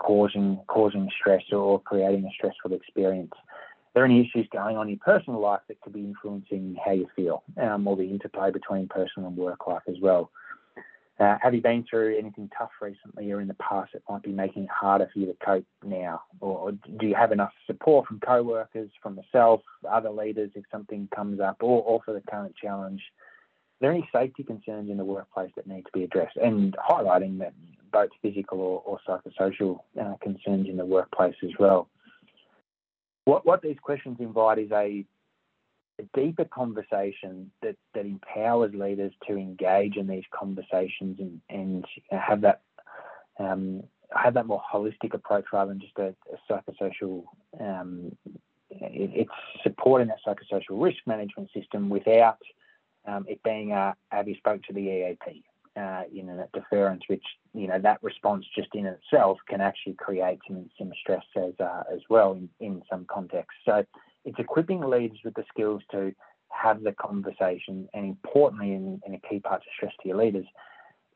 [0.00, 3.32] causing causing stress or creating a stressful experience?
[3.34, 6.92] Are there any issues going on in your personal life that could be influencing how
[6.92, 10.30] you feel, um, or the interplay between personal and work life as well?
[11.18, 14.30] Uh, have you been through anything tough recently or in the past that might be
[14.30, 16.22] making it harder for you to cope now?
[16.40, 21.40] Or, do you have enough support from co-workers, from yourself, other leaders if something comes
[21.40, 23.02] up, or, or for the current challenge?
[23.80, 26.36] There any safety concerns in the workplace that need to be addressed?
[26.36, 27.52] And highlighting that
[27.92, 31.88] both physical or, or psychosocial uh, concerns in the workplace as well.
[33.24, 35.04] What, what these questions invite is a,
[35.98, 42.40] a deeper conversation that, that empowers leaders to engage in these conversations and, and have
[42.42, 42.62] that
[43.38, 47.24] um, have that more holistic approach rather than just a, a psychosocial.
[47.60, 48.16] Um,
[48.70, 49.30] it, it's
[49.62, 52.38] supporting that psychosocial risk management system without
[53.06, 55.44] um, it being a Abby spoke to the EAP,
[55.76, 57.24] uh, you know, that deference, which
[57.54, 61.82] you know that response just in itself can actually create some some stress as uh,
[61.92, 63.60] as well in, in some contexts.
[63.64, 63.84] So
[64.24, 66.14] it's equipping leaders with the skills to
[66.50, 70.46] have the conversation, and importantly, in a key part to stress to your leaders,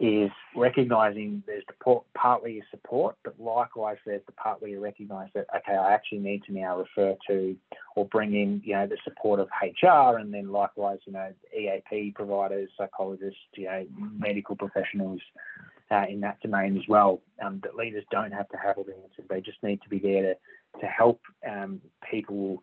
[0.03, 4.81] is recognizing there's the part where you support, but likewise there's the part where you
[4.81, 7.57] recognize that okay, I actually need to now refer to
[7.95, 12.15] or bring in you know the support of HR, and then likewise you know EAP
[12.17, 13.87] providers, psychologists, you know
[14.19, 15.21] medical professionals
[15.93, 17.21] uh, in that domain as well.
[17.41, 20.01] Um, that leaders don't have to have all the answers; they just need to be
[20.01, 20.35] there to
[20.81, 21.81] to help um,
[22.11, 22.61] people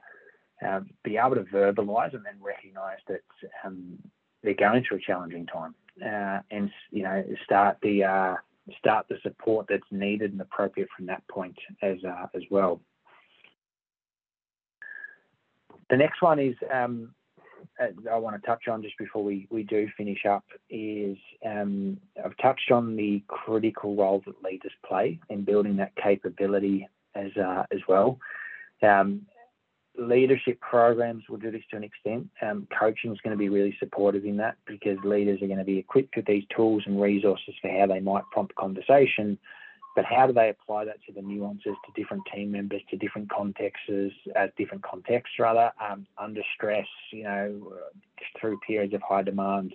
[0.67, 3.21] um, be able to verbalize and then recognize that
[3.63, 3.97] um,
[4.43, 5.73] they're going through a challenging time
[6.03, 8.35] uh, and you know start the uh,
[8.77, 12.81] start the support that's needed and appropriate from that point as uh, as well.
[15.89, 17.15] The next one is um,
[17.81, 21.97] uh, I want to touch on just before we, we do finish up is um,
[22.23, 27.63] I've touched on the critical role that leaders play in building that capability as uh,
[27.71, 28.19] as well.
[28.81, 29.25] Um,
[29.99, 32.29] leadership programs will do this to an extent.
[32.41, 35.65] Um, coaching is going to be really supportive in that because leaders are going to
[35.65, 39.37] be equipped with these tools and resources for how they might prompt conversation.
[39.95, 43.29] But how do they apply that to the nuances to different team members, to different
[43.29, 47.73] contexts, uh, different contexts rather, um, under stress, you know,
[48.39, 49.73] through periods of high demand.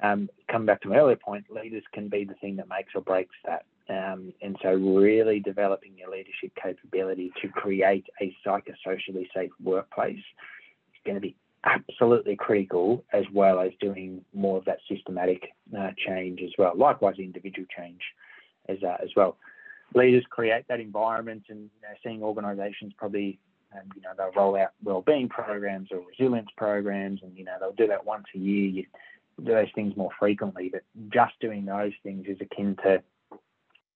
[0.00, 3.02] Um, coming back to my earlier point, leaders can be the thing that makes or
[3.02, 3.64] breaks that.
[3.88, 11.00] Um, and so, really developing your leadership capability to create a psychosocially safe workplace is
[11.04, 16.40] going to be absolutely critical, as well as doing more of that systematic uh, change
[16.42, 16.72] as well.
[16.76, 18.00] Likewise, individual change
[18.68, 19.36] as uh, as well.
[19.94, 23.38] Leaders create that environment, and you know, seeing organisations probably,
[23.72, 27.72] um, you know, they'll roll out well-being programs or resilience programs, and you know, they'll
[27.72, 28.66] do that once a year.
[28.68, 28.86] You
[29.44, 30.82] do those things more frequently, but
[31.12, 33.02] just doing those things is akin to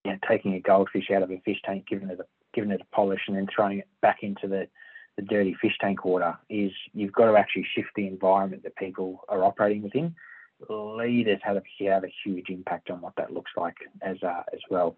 [0.05, 2.81] you know, taking a goldfish out of a fish tank, giving it a giving it
[2.81, 4.67] a polish, and then throwing it back into the
[5.17, 9.25] the dirty fish tank water is you've got to actually shift the environment that people
[9.29, 10.15] are operating within.
[10.69, 14.61] Leaders have a, have a huge impact on what that looks like as uh, as
[14.71, 14.97] well.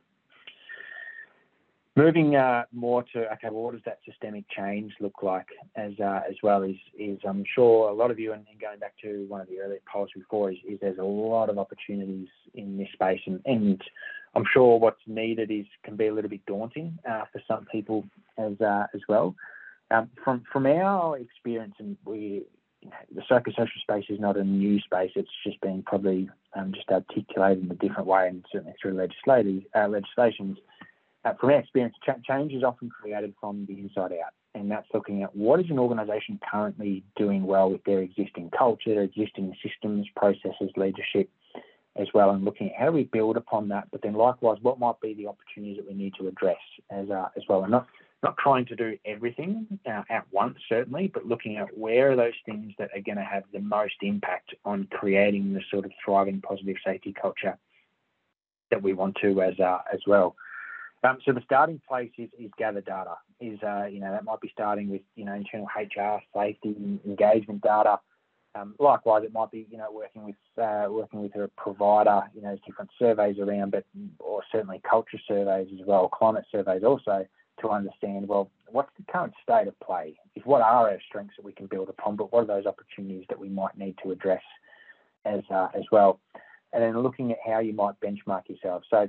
[1.94, 5.46] Moving uh, more to okay, well, what does that systemic change look like
[5.76, 6.62] as uh, as well?
[6.62, 9.48] Is is I'm sure a lot of you, and, and going back to one of
[9.48, 13.40] the earlier polls before, is, is there's a lot of opportunities in this space, and,
[13.44, 13.82] and
[14.35, 18.05] I'm sure what's needed is can be a little bit daunting uh, for some people
[18.39, 19.35] as uh, as well.
[19.91, 22.45] Um, from from our experience, and we
[23.14, 25.12] the psychosocial space is not a new space.
[25.14, 29.64] It's just been probably um, just articulated in a different way, and certainly through legislative
[29.74, 30.59] uh, legislations
[31.24, 34.33] uh, from our experience, ch- change is often created from the inside out.
[34.55, 38.95] And that's looking at what is an organisation currently doing well with their existing culture,
[38.95, 41.30] their existing systems, processes, leadership,
[41.97, 43.88] as well, and looking at how do we build upon that.
[43.90, 46.57] But then likewise, what might be the opportunities that we need to address
[46.90, 47.86] as uh, as well, and not
[48.22, 52.34] not trying to do everything uh, at once, certainly, but looking at where are those
[52.47, 56.40] things that are going to have the most impact on creating the sort of thriving
[56.40, 57.59] positive safety culture
[58.70, 60.36] that we want to as uh, as well.
[61.05, 63.14] Um, so the starting place is, is gather data.
[63.40, 66.74] Is uh, you know that might be starting with you know internal HR, safety,
[67.05, 67.99] engagement data.
[68.55, 72.22] Um, likewise, it might be you know working with uh, working with a provider.
[72.34, 73.84] You know, different surveys around, but
[74.18, 77.26] or certainly culture surveys as well, climate surveys also
[77.61, 80.16] to understand well what's the current state of play.
[80.34, 83.24] Is what are our strengths that we can build upon, but what are those opportunities
[83.28, 84.42] that we might need to address
[85.24, 86.20] as uh, as well,
[86.72, 88.82] and then looking at how you might benchmark yourself.
[88.90, 89.09] So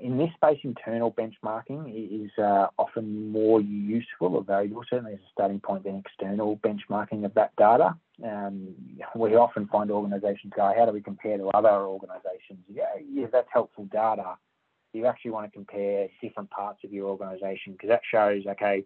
[0.00, 5.30] in this space, internal benchmarking is uh, often more useful or valuable, certainly as a
[5.32, 7.96] starting point, than external benchmarking of that data.
[8.22, 8.74] Um,
[9.14, 12.60] we often find organisations go, how do we compare to other organisations?
[12.68, 14.36] Yeah, yeah, that's helpful data.
[14.92, 18.84] You actually want to compare different parts of your organisation because that shows, okay,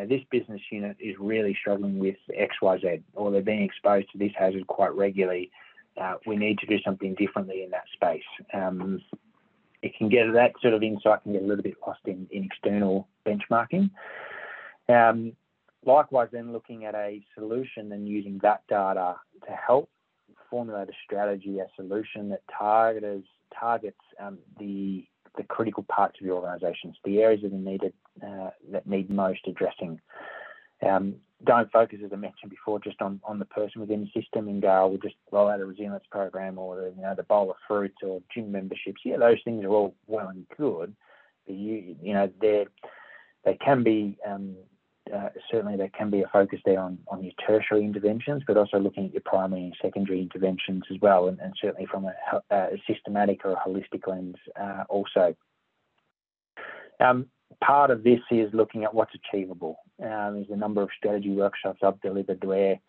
[0.00, 4.10] know, this business unit is really struggling with X, Y, Z, or they're being exposed
[4.12, 5.50] to this hazard quite regularly.
[6.00, 8.22] Uh, we need to do something differently in that space.
[8.54, 9.02] Um,
[9.82, 12.44] it can get that sort of insight can get a little bit lost in, in
[12.44, 13.90] external benchmarking.
[14.88, 15.32] Um,
[15.84, 19.16] likewise, then looking at a solution and using that data
[19.46, 19.88] to help
[20.50, 23.26] formulate a strategy, a solution that targets
[23.58, 25.06] targets um, the
[25.36, 27.92] the critical parts of your organisations, the areas that are needed
[28.24, 30.00] uh, that need most addressing.
[30.82, 34.48] Um, don't focus, as I mentioned before, just on, on the person within the system
[34.48, 37.50] and go, we'll just roll out a resilience program or the, you know the bowl
[37.50, 39.00] of fruits or gym memberships.
[39.04, 40.94] Yeah, those things are all well and good,
[41.46, 42.66] but you you know they
[43.44, 44.56] they can be um,
[45.14, 48.78] uh, certainly there can be a focus there on, on your tertiary interventions, but also
[48.78, 52.80] looking at your primary and secondary interventions as well, and, and certainly from a, a,
[52.86, 55.34] systematic or a holistic lens uh, also.
[57.00, 57.26] Um,
[57.62, 59.78] part of this is looking at what's achievable.
[60.02, 62.80] Um, there's a number of strategy workshops I've delivered where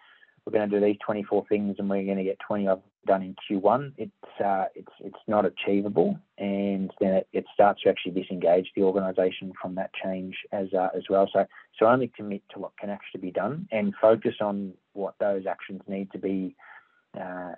[0.46, 2.92] we're going to do these 24 things and we're going to get 20 of them
[3.06, 3.94] done in Q1.
[3.98, 8.84] It's uh, it's it's not achievable, and then it, it starts to actually disengage the
[8.84, 11.30] organisation from that change as uh, as well.
[11.32, 11.46] So
[11.78, 15.82] so only commit to what can actually be done and focus on what those actions
[15.88, 16.56] need to be
[17.20, 17.54] uh,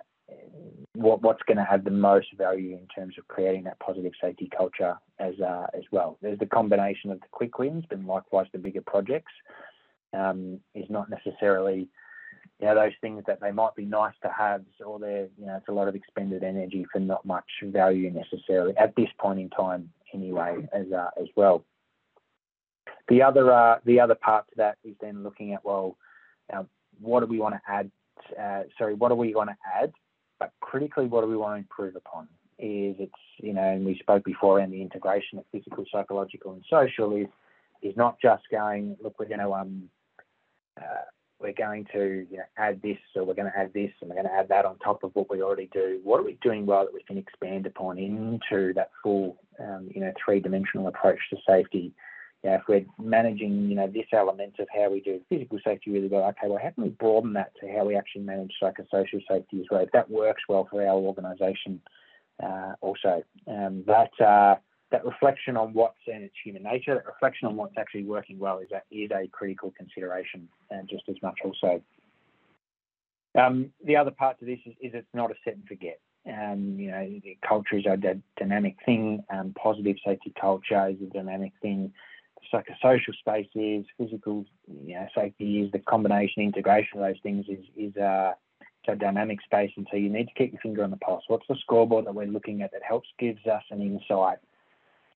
[0.94, 4.48] what, what's going to have the most value in terms of creating that positive safety
[4.56, 6.18] culture as uh, as well.
[6.22, 9.32] There's the combination of the quick wins, but likewise the bigger projects
[10.12, 11.88] um, is not necessarily
[12.60, 15.56] you know those things that they might be nice to have, or they're you know
[15.56, 19.50] it's a lot of expended energy for not much value necessarily at this point in
[19.50, 21.64] time anyway as uh, as well.
[23.08, 25.96] The other uh, the other part to that is then looking at well,
[26.52, 26.62] uh,
[27.00, 27.90] what do we want to add?
[28.40, 29.92] Uh, sorry, what do we want to add
[30.44, 32.24] but critically, what do we want to improve upon?
[32.58, 36.62] Is it's you know, and we spoke before around the integration of physical, psychological, and
[36.70, 37.28] social is
[37.82, 39.88] is not just going look we're going to um
[40.80, 41.04] uh,
[41.40, 44.16] we're going to you know, add this or we're going to add this and we're
[44.16, 46.00] going to add that on top of what we already do.
[46.02, 50.00] What are we doing well that we can expand upon into that full um, you
[50.00, 51.92] know three dimensional approach to safety?
[52.52, 56.24] If we're managing, you know, this element of how we do physical safety really well,
[56.28, 59.66] okay, well, how can we broaden that to how we actually manage psychosocial safety as
[59.70, 59.80] well?
[59.80, 61.80] If that works well for our organisation,
[62.42, 64.56] uh, also, um, that uh,
[64.90, 68.58] that reflection on what's in its human nature, that reflection on what's actually working well,
[68.58, 71.80] is a, is a critical consideration, and just as much also.
[73.36, 75.98] Um, the other part to this is, is, it's not a set and forget.
[76.26, 77.96] Um, you know, culture is a
[78.38, 79.24] dynamic thing.
[79.30, 81.92] Um, positive safety culture is a dynamic thing
[82.52, 84.44] psychosocial spaces, physical
[84.86, 88.32] you know, safety is the combination, integration of those things is, is uh,
[88.88, 89.70] a dynamic space.
[89.76, 91.24] And so you need to keep your finger on the pulse.
[91.28, 94.38] What's the scoreboard that we're looking at that helps gives us an insight?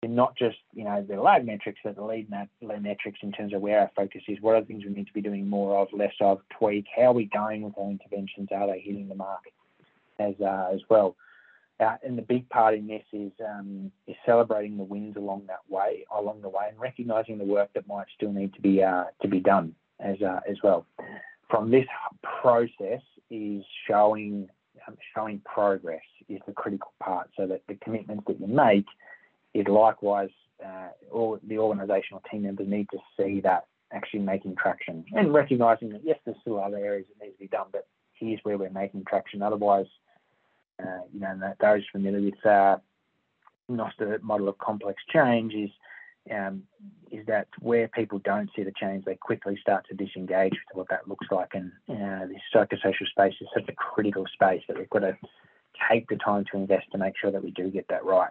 [0.03, 3.61] And not just, you know, the lag metrics, but the lead metrics in terms of
[3.61, 4.39] where our focus is.
[4.41, 6.87] What are the things we need to be doing more of, less of, tweak?
[6.97, 8.49] How are we going with our interventions?
[8.55, 9.43] Are they hitting the mark
[10.21, 11.17] as, uh, as well?
[11.81, 15.61] Uh, and the big part in this is um, is celebrating the wins along that
[15.69, 19.05] way, along the way, and recognizing the work that might still need to be uh,
[19.23, 20.87] to be done as uh, as well.
[21.49, 21.87] From this
[22.41, 23.01] process
[23.31, 24.49] is showing
[24.87, 28.87] um, showing progress is the critical part, so that the commitments that you make
[29.55, 30.31] is likewise
[30.65, 35.91] uh, all the organisational team members need to see that actually making traction and recognizing
[35.91, 38.71] that yes, there's still other areas that need to be done, but here's where we're
[38.71, 39.43] making traction.
[39.43, 39.87] Otherwise,
[40.83, 42.77] uh, you know, those familiar with uh,
[43.71, 45.71] Knoster model of complex change is
[46.31, 46.63] um,
[47.11, 50.89] is that where people don't see the change, they quickly start to disengage with what
[50.91, 51.53] that looks like.
[51.55, 55.17] And uh, this psychosocial space is such a critical space that we've got to
[55.91, 58.31] take the time to invest to make sure that we do get that right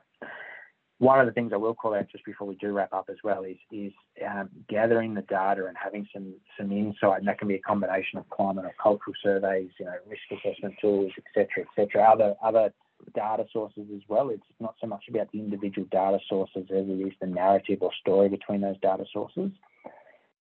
[0.99, 3.17] one of the things I will call out just before we do wrap up as
[3.23, 3.93] well is is
[4.27, 8.17] um, gathering the data and having some some insight, and that can be a combination
[8.17, 12.03] of climate or cultural surveys, you know, risk assessment tools, etc., etc.
[12.03, 12.73] Other other
[13.13, 14.29] data sources as well.
[14.29, 17.91] It's not so much about the individual data sources as it is the narrative or
[18.01, 19.51] story between those data sources.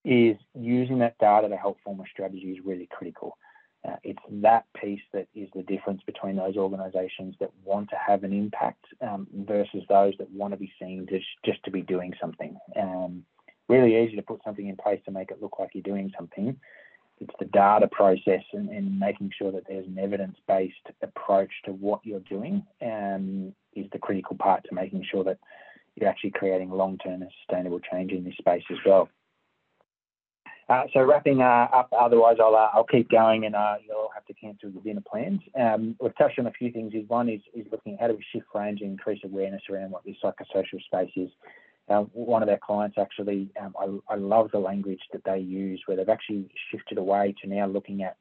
[0.05, 3.37] Is using that data to help form a strategy is really critical.
[3.87, 8.25] Uh, it's that piece that is the difference between those organisations that want to have
[8.25, 12.13] an impact um, versus those that want to be seen just, just to be doing
[12.21, 12.57] something.
[12.75, 13.25] Um,
[13.69, 16.59] really easy to put something in place to make it look like you're doing something.
[17.21, 22.01] It's the data process and, and making sure that there's an evidence-based approach to what
[22.05, 25.39] you're doing um, is the critical part to making sure that
[25.95, 29.09] you're actually creating long-term and sustainable change in this space as well.
[30.69, 34.25] Uh, so wrapping uh, up, otherwise I'll uh, I'll keep going and uh, you'll have
[34.27, 35.41] to cancel your dinner plans.
[35.59, 36.93] Um, we've touched on a few things.
[36.93, 39.93] Is one is is looking at how do we shift range and increase awareness around
[39.93, 41.31] what this psychosocial space is.
[41.89, 45.81] Uh, one of our clients actually, um, I, I love the language that they use
[45.87, 48.17] where they've actually shifted away to now looking at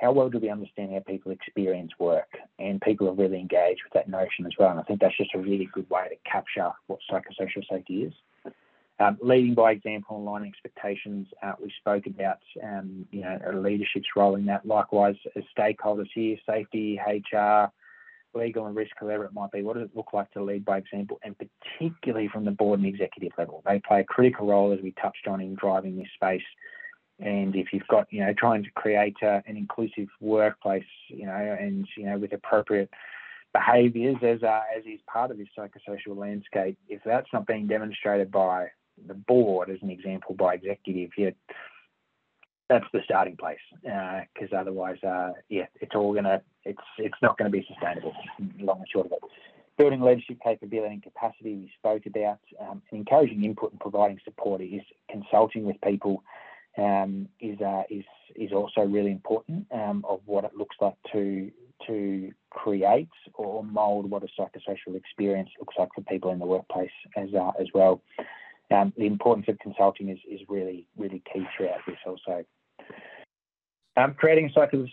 [0.00, 2.28] how well do we understand how people experience work?
[2.60, 4.70] And people are really engaged with that notion as well.
[4.70, 8.12] And I think that's just a really good way to capture what psychosocial safety is.
[9.00, 14.08] Um, leading by example and aligning expectations, uh, we spoke about, um, you know, leadership's
[14.14, 14.66] role in that.
[14.66, 17.72] Likewise, as stakeholders here, safety, HR,
[18.34, 20.76] legal and risk, whoever it might be, what does it look like to lead by
[20.76, 23.62] example, and particularly from the board and executive level?
[23.64, 26.44] They play a critical role, as we touched on, in driving this space.
[27.18, 31.56] And if you've got, you know, trying to create uh, an inclusive workplace, you know,
[31.58, 32.90] and you know, with appropriate
[33.54, 38.30] behaviours as uh, as is part of this psychosocial landscape, if that's not being demonstrated
[38.30, 38.68] by
[39.06, 41.30] the board as an example by executive, yeah,
[42.68, 43.58] that's the starting place.
[43.82, 48.12] Because uh, otherwise, uh, yeah, it's all gonna, it's it's not going to be sustainable.
[48.58, 49.18] Long and short of it.
[49.76, 54.60] Building leadership capability and capacity we spoke about, um, and encouraging input and providing support
[54.60, 56.22] is consulting with people
[56.78, 58.04] um, is uh, is
[58.36, 61.50] is also really important um, of what it looks like to
[61.86, 66.90] to create or mould what a psychosocial experience looks like for people in the workplace
[67.16, 68.02] as uh, as well
[68.70, 72.44] um, the importance of consulting is, is really, really key throughout this also.
[73.96, 74.86] Um, creating a psycho-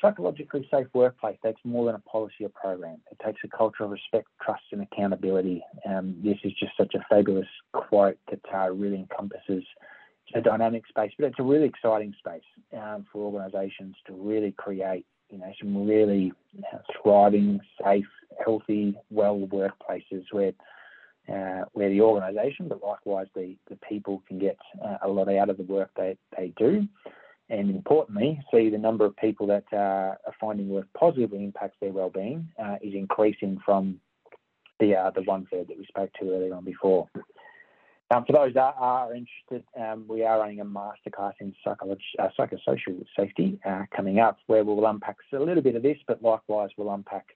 [0.00, 2.98] psychologically safe workplace takes more than a policy or program.
[3.12, 5.62] It takes a culture of respect, trust, and accountability.
[5.86, 9.62] Um, this is just such a fabulous quote that uh, really encompasses
[10.34, 12.42] a dynamic space, but it's a really exciting space
[12.76, 16.32] um, for organisations to really create, you know, some really
[16.72, 18.06] uh, thriving, safe,
[18.44, 20.52] healthy, well workplaces where
[21.30, 25.50] uh, where the organisation, but likewise the, the people can get uh, a lot out
[25.50, 26.86] of the work they, they do.
[27.48, 31.92] And importantly, see the number of people that uh, are finding work positively impacts their
[31.92, 34.00] well-being uh, is increasing from
[34.78, 37.08] the uh, the one third that we spoke to earlier on before.
[38.12, 42.28] Um, for those that are interested, um, we are running a masterclass in psychology, uh,
[42.38, 43.60] psychosocial safety
[43.94, 47.26] coming up, where we'll unpack a little bit of this, but likewise we'll unpack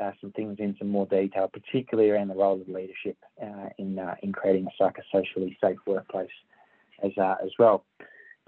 [0.00, 3.98] uh, some things in some more detail, particularly around the role of leadership uh, in
[3.98, 6.28] uh, in creating a psychosocially safe workplace
[7.02, 7.84] as uh, as well.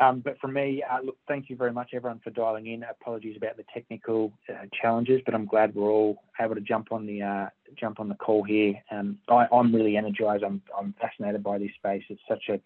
[0.00, 2.84] Um, but for me, uh, look, thank you very much, everyone, for dialing in.
[2.84, 7.04] Apologies about the technical uh, challenges, but I'm glad we're all able to jump on
[7.04, 8.74] the jump on the call here.
[8.92, 10.44] Um, I, am really energised.
[10.44, 12.04] I'm I'm fascinated by this space.
[12.10, 12.60] It's such a,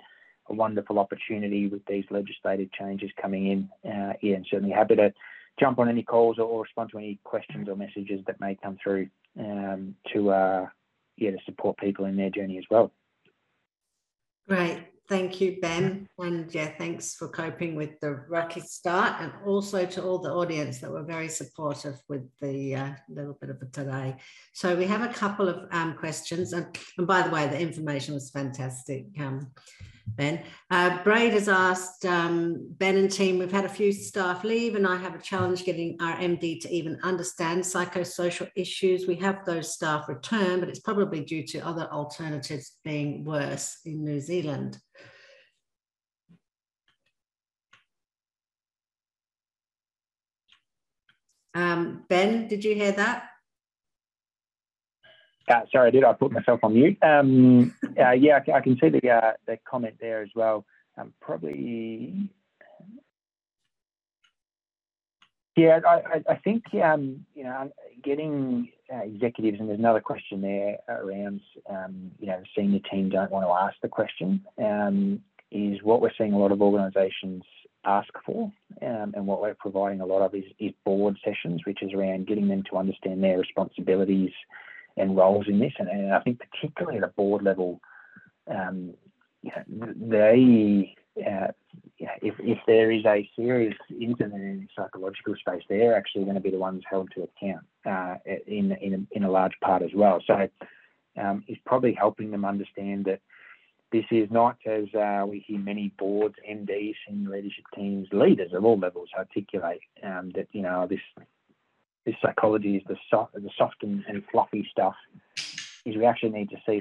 [0.51, 3.69] a wonderful opportunity with these legislative changes coming in.
[3.85, 5.15] yeah, and certainly happy to
[5.59, 8.77] jump on any calls or, or respond to any questions or messages that may come
[8.83, 10.67] through um, to uh,
[11.17, 12.93] yeah to support people in their journey as well.
[14.49, 14.89] Great.
[15.09, 16.09] Thank you, Ben.
[16.19, 20.79] And yeah, thanks for coping with the rocky start and also to all the audience
[20.79, 24.17] that were very supportive with the uh, little bit of it today.
[24.55, 26.53] So we have a couple of um, questions.
[26.53, 29.07] And, and by the way, the information was fantastic.
[29.19, 29.51] Um,
[30.07, 30.43] Ben.
[30.71, 34.87] Uh, Braid has asked um, Ben and team, we've had a few staff leave and
[34.87, 39.07] I have a challenge getting our MD to even understand psychosocial issues.
[39.07, 44.05] We have those staff return, but it's probably due to other alternatives being worse in
[44.05, 44.79] New Zealand.
[51.55, 53.32] Um, ben, did you hear that?
[55.49, 56.05] Uh, sorry, did.
[56.05, 56.99] I put myself on mute.
[57.03, 60.65] Um, uh, yeah, I, I, can see the uh, the comment there as well.
[60.97, 62.29] Um, probably,
[65.57, 65.81] yeah.
[65.87, 67.71] I, I think um, you know
[68.05, 73.09] getting uh, executives, and there's another question there around um, you know the senior team
[73.09, 74.45] don't want to ask the question.
[74.59, 77.43] Um, is what we're seeing a lot of organisations
[77.85, 81.83] ask for, um, and what we're providing a lot of is, is board sessions, which
[81.83, 84.31] is around getting them to understand their responsibilities
[84.97, 85.73] and roles in this.
[85.79, 87.81] And, and I think particularly at a board level,
[88.49, 88.95] um,
[89.43, 91.49] you know, they, uh,
[91.99, 96.41] if, if there is a serious incident in the psychological space, they're actually going to
[96.41, 98.17] be the ones held to account uh,
[98.47, 100.23] in, in, a, in a large part as well.
[100.27, 100.49] So
[101.21, 103.21] um, it's probably helping them understand that
[103.93, 108.65] this is not, as uh, we hear many boards, MDs, senior leadership teams, leaders of
[108.65, 111.01] all levels articulate um, that you know this
[112.05, 114.95] this psychology is the soft, the soft and, and fluffy stuff.
[115.85, 116.81] Is we actually need to see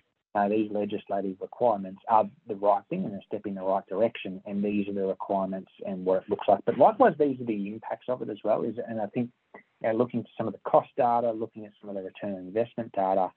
[0.50, 4.64] these legislative requirements are the right thing and a step in the right direction, and
[4.64, 6.60] these are the requirements and what it looks like.
[6.66, 8.64] But likewise, these are the impacts of it as well.
[8.64, 11.74] Is and I think you know, looking at some of the cost data, looking at
[11.82, 13.30] some of the return on investment data,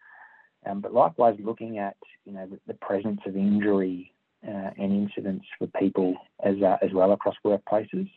[0.67, 4.13] um, but likewise looking at you know the, the presence of injury
[4.47, 6.15] uh, and incidents for people
[6.45, 8.09] as uh, as well across workplaces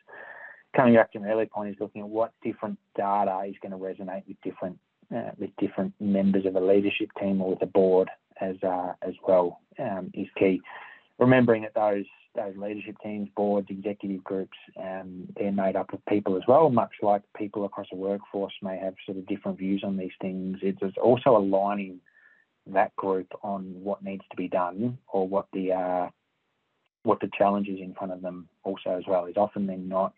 [0.75, 3.77] coming back to an earlier point is looking at what different data is going to
[3.77, 4.77] resonate with different
[5.15, 8.09] uh, with different members of a leadership team or with a board
[8.41, 10.61] as uh, as well um, is key.
[11.19, 12.05] Remembering that those
[12.35, 16.69] those leadership teams, boards, executive groups, um, they're made up of people as well.
[16.69, 20.57] Much like people across a workforce may have sort of different views on these things,
[20.61, 21.99] it's also aligning
[22.67, 26.09] that group on what needs to be done or what the uh,
[27.03, 30.13] what the challenges in front of them also as well is often they're not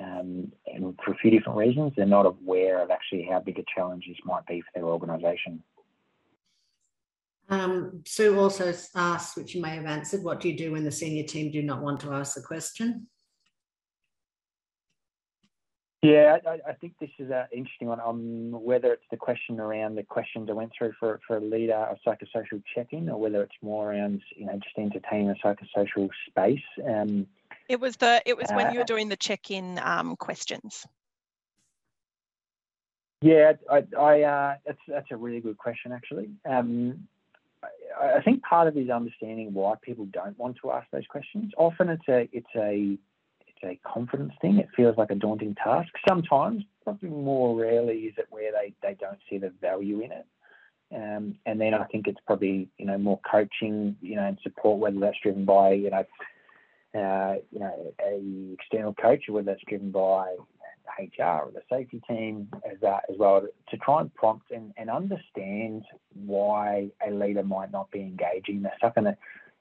[0.00, 3.64] um, and for a few different reasons, they're not aware of actually how big a
[3.74, 5.62] challenge this might be for their organisation.
[7.48, 10.90] Um, Sue also asked, which you may have answered, what do you do when the
[10.90, 13.06] senior team do not want to ask the question?
[16.02, 18.00] Yeah, I, I think this is an interesting one.
[18.00, 21.74] Um, whether it's the question around the questions I went through for, for a leader,
[21.74, 26.62] of psychosocial check-in, or whether it's more around you know just entertaining a psychosocial space.
[26.86, 27.26] Um,
[27.68, 30.86] it was the it was when you were uh, doing the check-in um, questions.
[33.22, 36.30] Yeah, I, I uh, that's that's a really good question actually.
[36.48, 37.08] Um,
[38.00, 41.06] I, I think part of it is understanding why people don't want to ask those
[41.08, 41.52] questions.
[41.56, 42.98] Often it's a it's a
[43.48, 44.58] it's a confidence thing.
[44.58, 45.88] It feels like a daunting task.
[46.06, 50.26] Sometimes, probably more rarely, is it where they, they don't see the value in it.
[50.94, 54.78] Um, and then I think it's probably you know more coaching, you know, and support,
[54.78, 56.04] whether that's driven by you know
[56.96, 60.34] uh, you know, a external coach, whether that's driven by
[60.98, 64.88] HR or the safety team as, uh, as well, to try and prompt and, and
[64.88, 65.84] understand
[66.14, 68.62] why a leader might not be engaging.
[68.62, 69.18] That's something that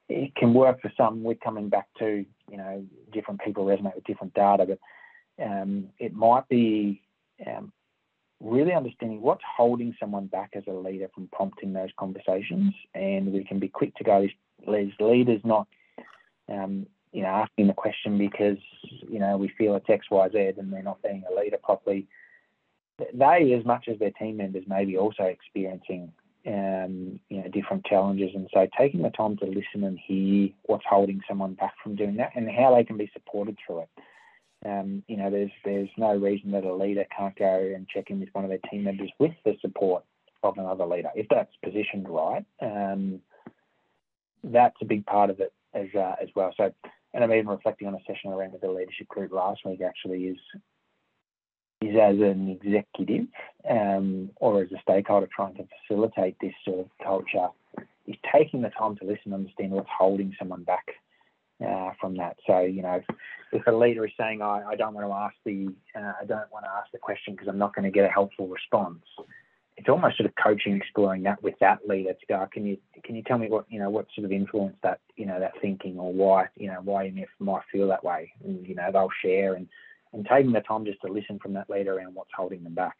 [0.07, 1.23] it can work for some.
[1.23, 6.13] We're coming back to, you know, different people resonate with different data, but um, it
[6.13, 7.01] might be
[7.45, 7.73] um,
[8.39, 12.73] really understanding what's holding someone back as a leader from prompting those conversations.
[12.93, 14.27] And we can be quick to go,
[14.67, 15.67] as leaders not
[16.47, 16.85] um,
[17.15, 18.57] you know, asking the question because,
[19.09, 22.07] you know, we feel it's X, Y, Z and they're not being a leader properly.
[23.13, 26.11] They, as much as their team members, may be also experiencing,
[26.45, 28.31] um, you know, different challenges.
[28.35, 32.17] And so taking the time to listen and hear what's holding someone back from doing
[32.17, 33.89] that and how they can be supported through it.
[34.65, 38.19] Um, you know, there's there's no reason that a leader can't go and check in
[38.19, 40.03] with one of their team members with the support
[40.43, 42.45] of another leader if that's positioned right.
[42.61, 43.21] Um,
[44.43, 46.53] that's a big part of it as uh, as well.
[46.57, 46.73] So
[47.15, 49.81] and I'm even reflecting on a session I ran with the leadership group last week
[49.81, 50.37] actually is
[51.81, 53.27] is as an executive
[53.69, 57.47] um, or as a stakeholder trying to facilitate this sort of culture
[58.07, 60.85] is taking the time to listen and understand what's holding someone back
[61.65, 62.37] uh, from that.
[62.47, 63.01] So, you know,
[63.51, 66.51] if, a leader is saying, I, I don't want to ask the, uh, I don't
[66.51, 69.03] want to ask the question because I'm not going to get a helpful response,
[69.77, 73.15] it's almost sort of coaching, exploring that with that leader to go, can you can
[73.15, 75.99] you tell me what you know what sort of influence that you know that thinking
[75.99, 79.55] or why you know why you might feel that way, and you know they'll share
[79.55, 79.67] and
[80.13, 82.97] and taking the time just to listen from that leader around what's holding them back.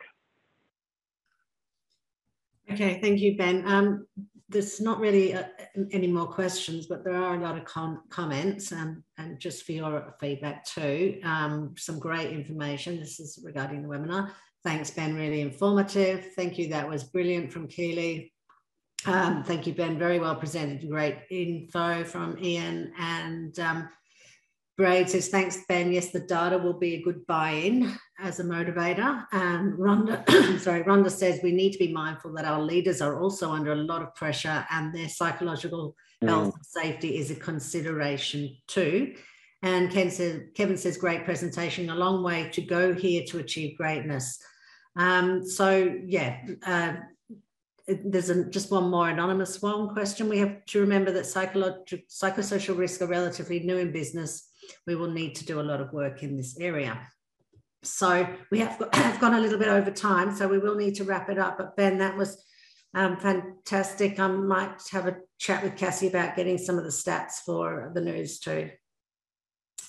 [2.72, 3.66] Okay, thank you, Ben.
[3.68, 4.08] Um,
[4.50, 5.44] there's not really uh,
[5.92, 9.72] any more questions, but there are a lot of com comments and, and just for
[9.72, 11.20] your feedback too.
[11.24, 13.00] Um, some great information.
[13.00, 14.32] This is regarding the webinar.
[14.66, 16.34] Thanks, Ben, really informative.
[16.36, 18.34] Thank you, that was brilliant from Keely.
[19.06, 23.88] Um, thank you, Ben, very well presented, great info from Ian and um,
[24.78, 25.94] Braid says, thanks, Ben.
[25.94, 29.26] Yes, the data will be a good buy-in as a motivator.
[29.32, 30.28] And Rhonda,
[30.60, 33.76] sorry, Rhonda says we need to be mindful that our leaders are also under a
[33.76, 36.28] lot of pressure and their psychological mm.
[36.28, 39.16] health and safety is a consideration too.
[39.62, 43.78] And Ken says, Kevin says, great presentation, a long way to go here to achieve
[43.78, 44.38] greatness.
[44.96, 46.94] Um, so yeah, uh,
[47.88, 50.30] there's a, just one more anonymous one question.
[50.30, 54.50] We have to remember that psychological, psychosocial risks are relatively new in business
[54.88, 57.00] we will need to do a lot of work in this area.
[57.84, 60.96] So we have, got, have gone a little bit over time, so we will need
[60.96, 61.58] to wrap it up.
[61.58, 62.44] But Ben, that was
[62.94, 64.20] um, fantastic.
[64.20, 68.02] I might have a chat with Cassie about getting some of the stats for the
[68.02, 68.72] news too.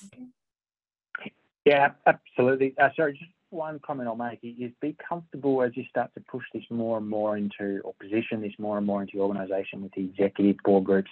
[0.07, 1.33] Okay.
[1.65, 2.75] Yeah, absolutely.
[2.79, 6.45] Uh, sorry, just one comment I'll make is be comfortable as you start to push
[6.55, 9.93] this more and more into, or position this more and more into your organisation with
[9.93, 11.11] the executive board groups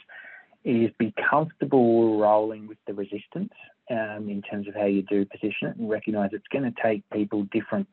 [0.64, 3.53] is be comfortable rolling with the resistance
[3.90, 7.03] um, in terms of how you do position it and recognize it's going to take
[7.11, 7.88] people different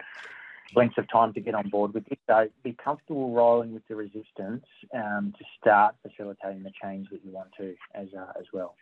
[0.76, 2.20] lengths of time to get on board with it.
[2.28, 7.32] So be comfortable rolling with the resistance um, to start facilitating the change that you
[7.32, 8.76] want to as, uh, as well.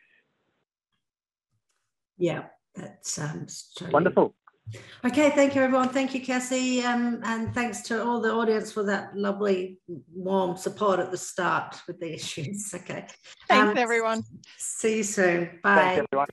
[2.18, 2.44] Yeah,
[2.76, 4.36] that sounds totally wonderful.
[5.06, 5.90] Okay, thank you, everyone.
[5.90, 6.84] Thank you, Cassie.
[6.84, 9.80] Um, and thanks to all the audience for that lovely,
[10.14, 12.74] warm support at the start with the issues.
[12.74, 13.08] Okay.
[13.48, 14.24] Thanks, um, everyone.
[14.58, 15.60] See you soon.
[15.64, 15.76] Bye.
[15.76, 16.28] Thanks, everyone.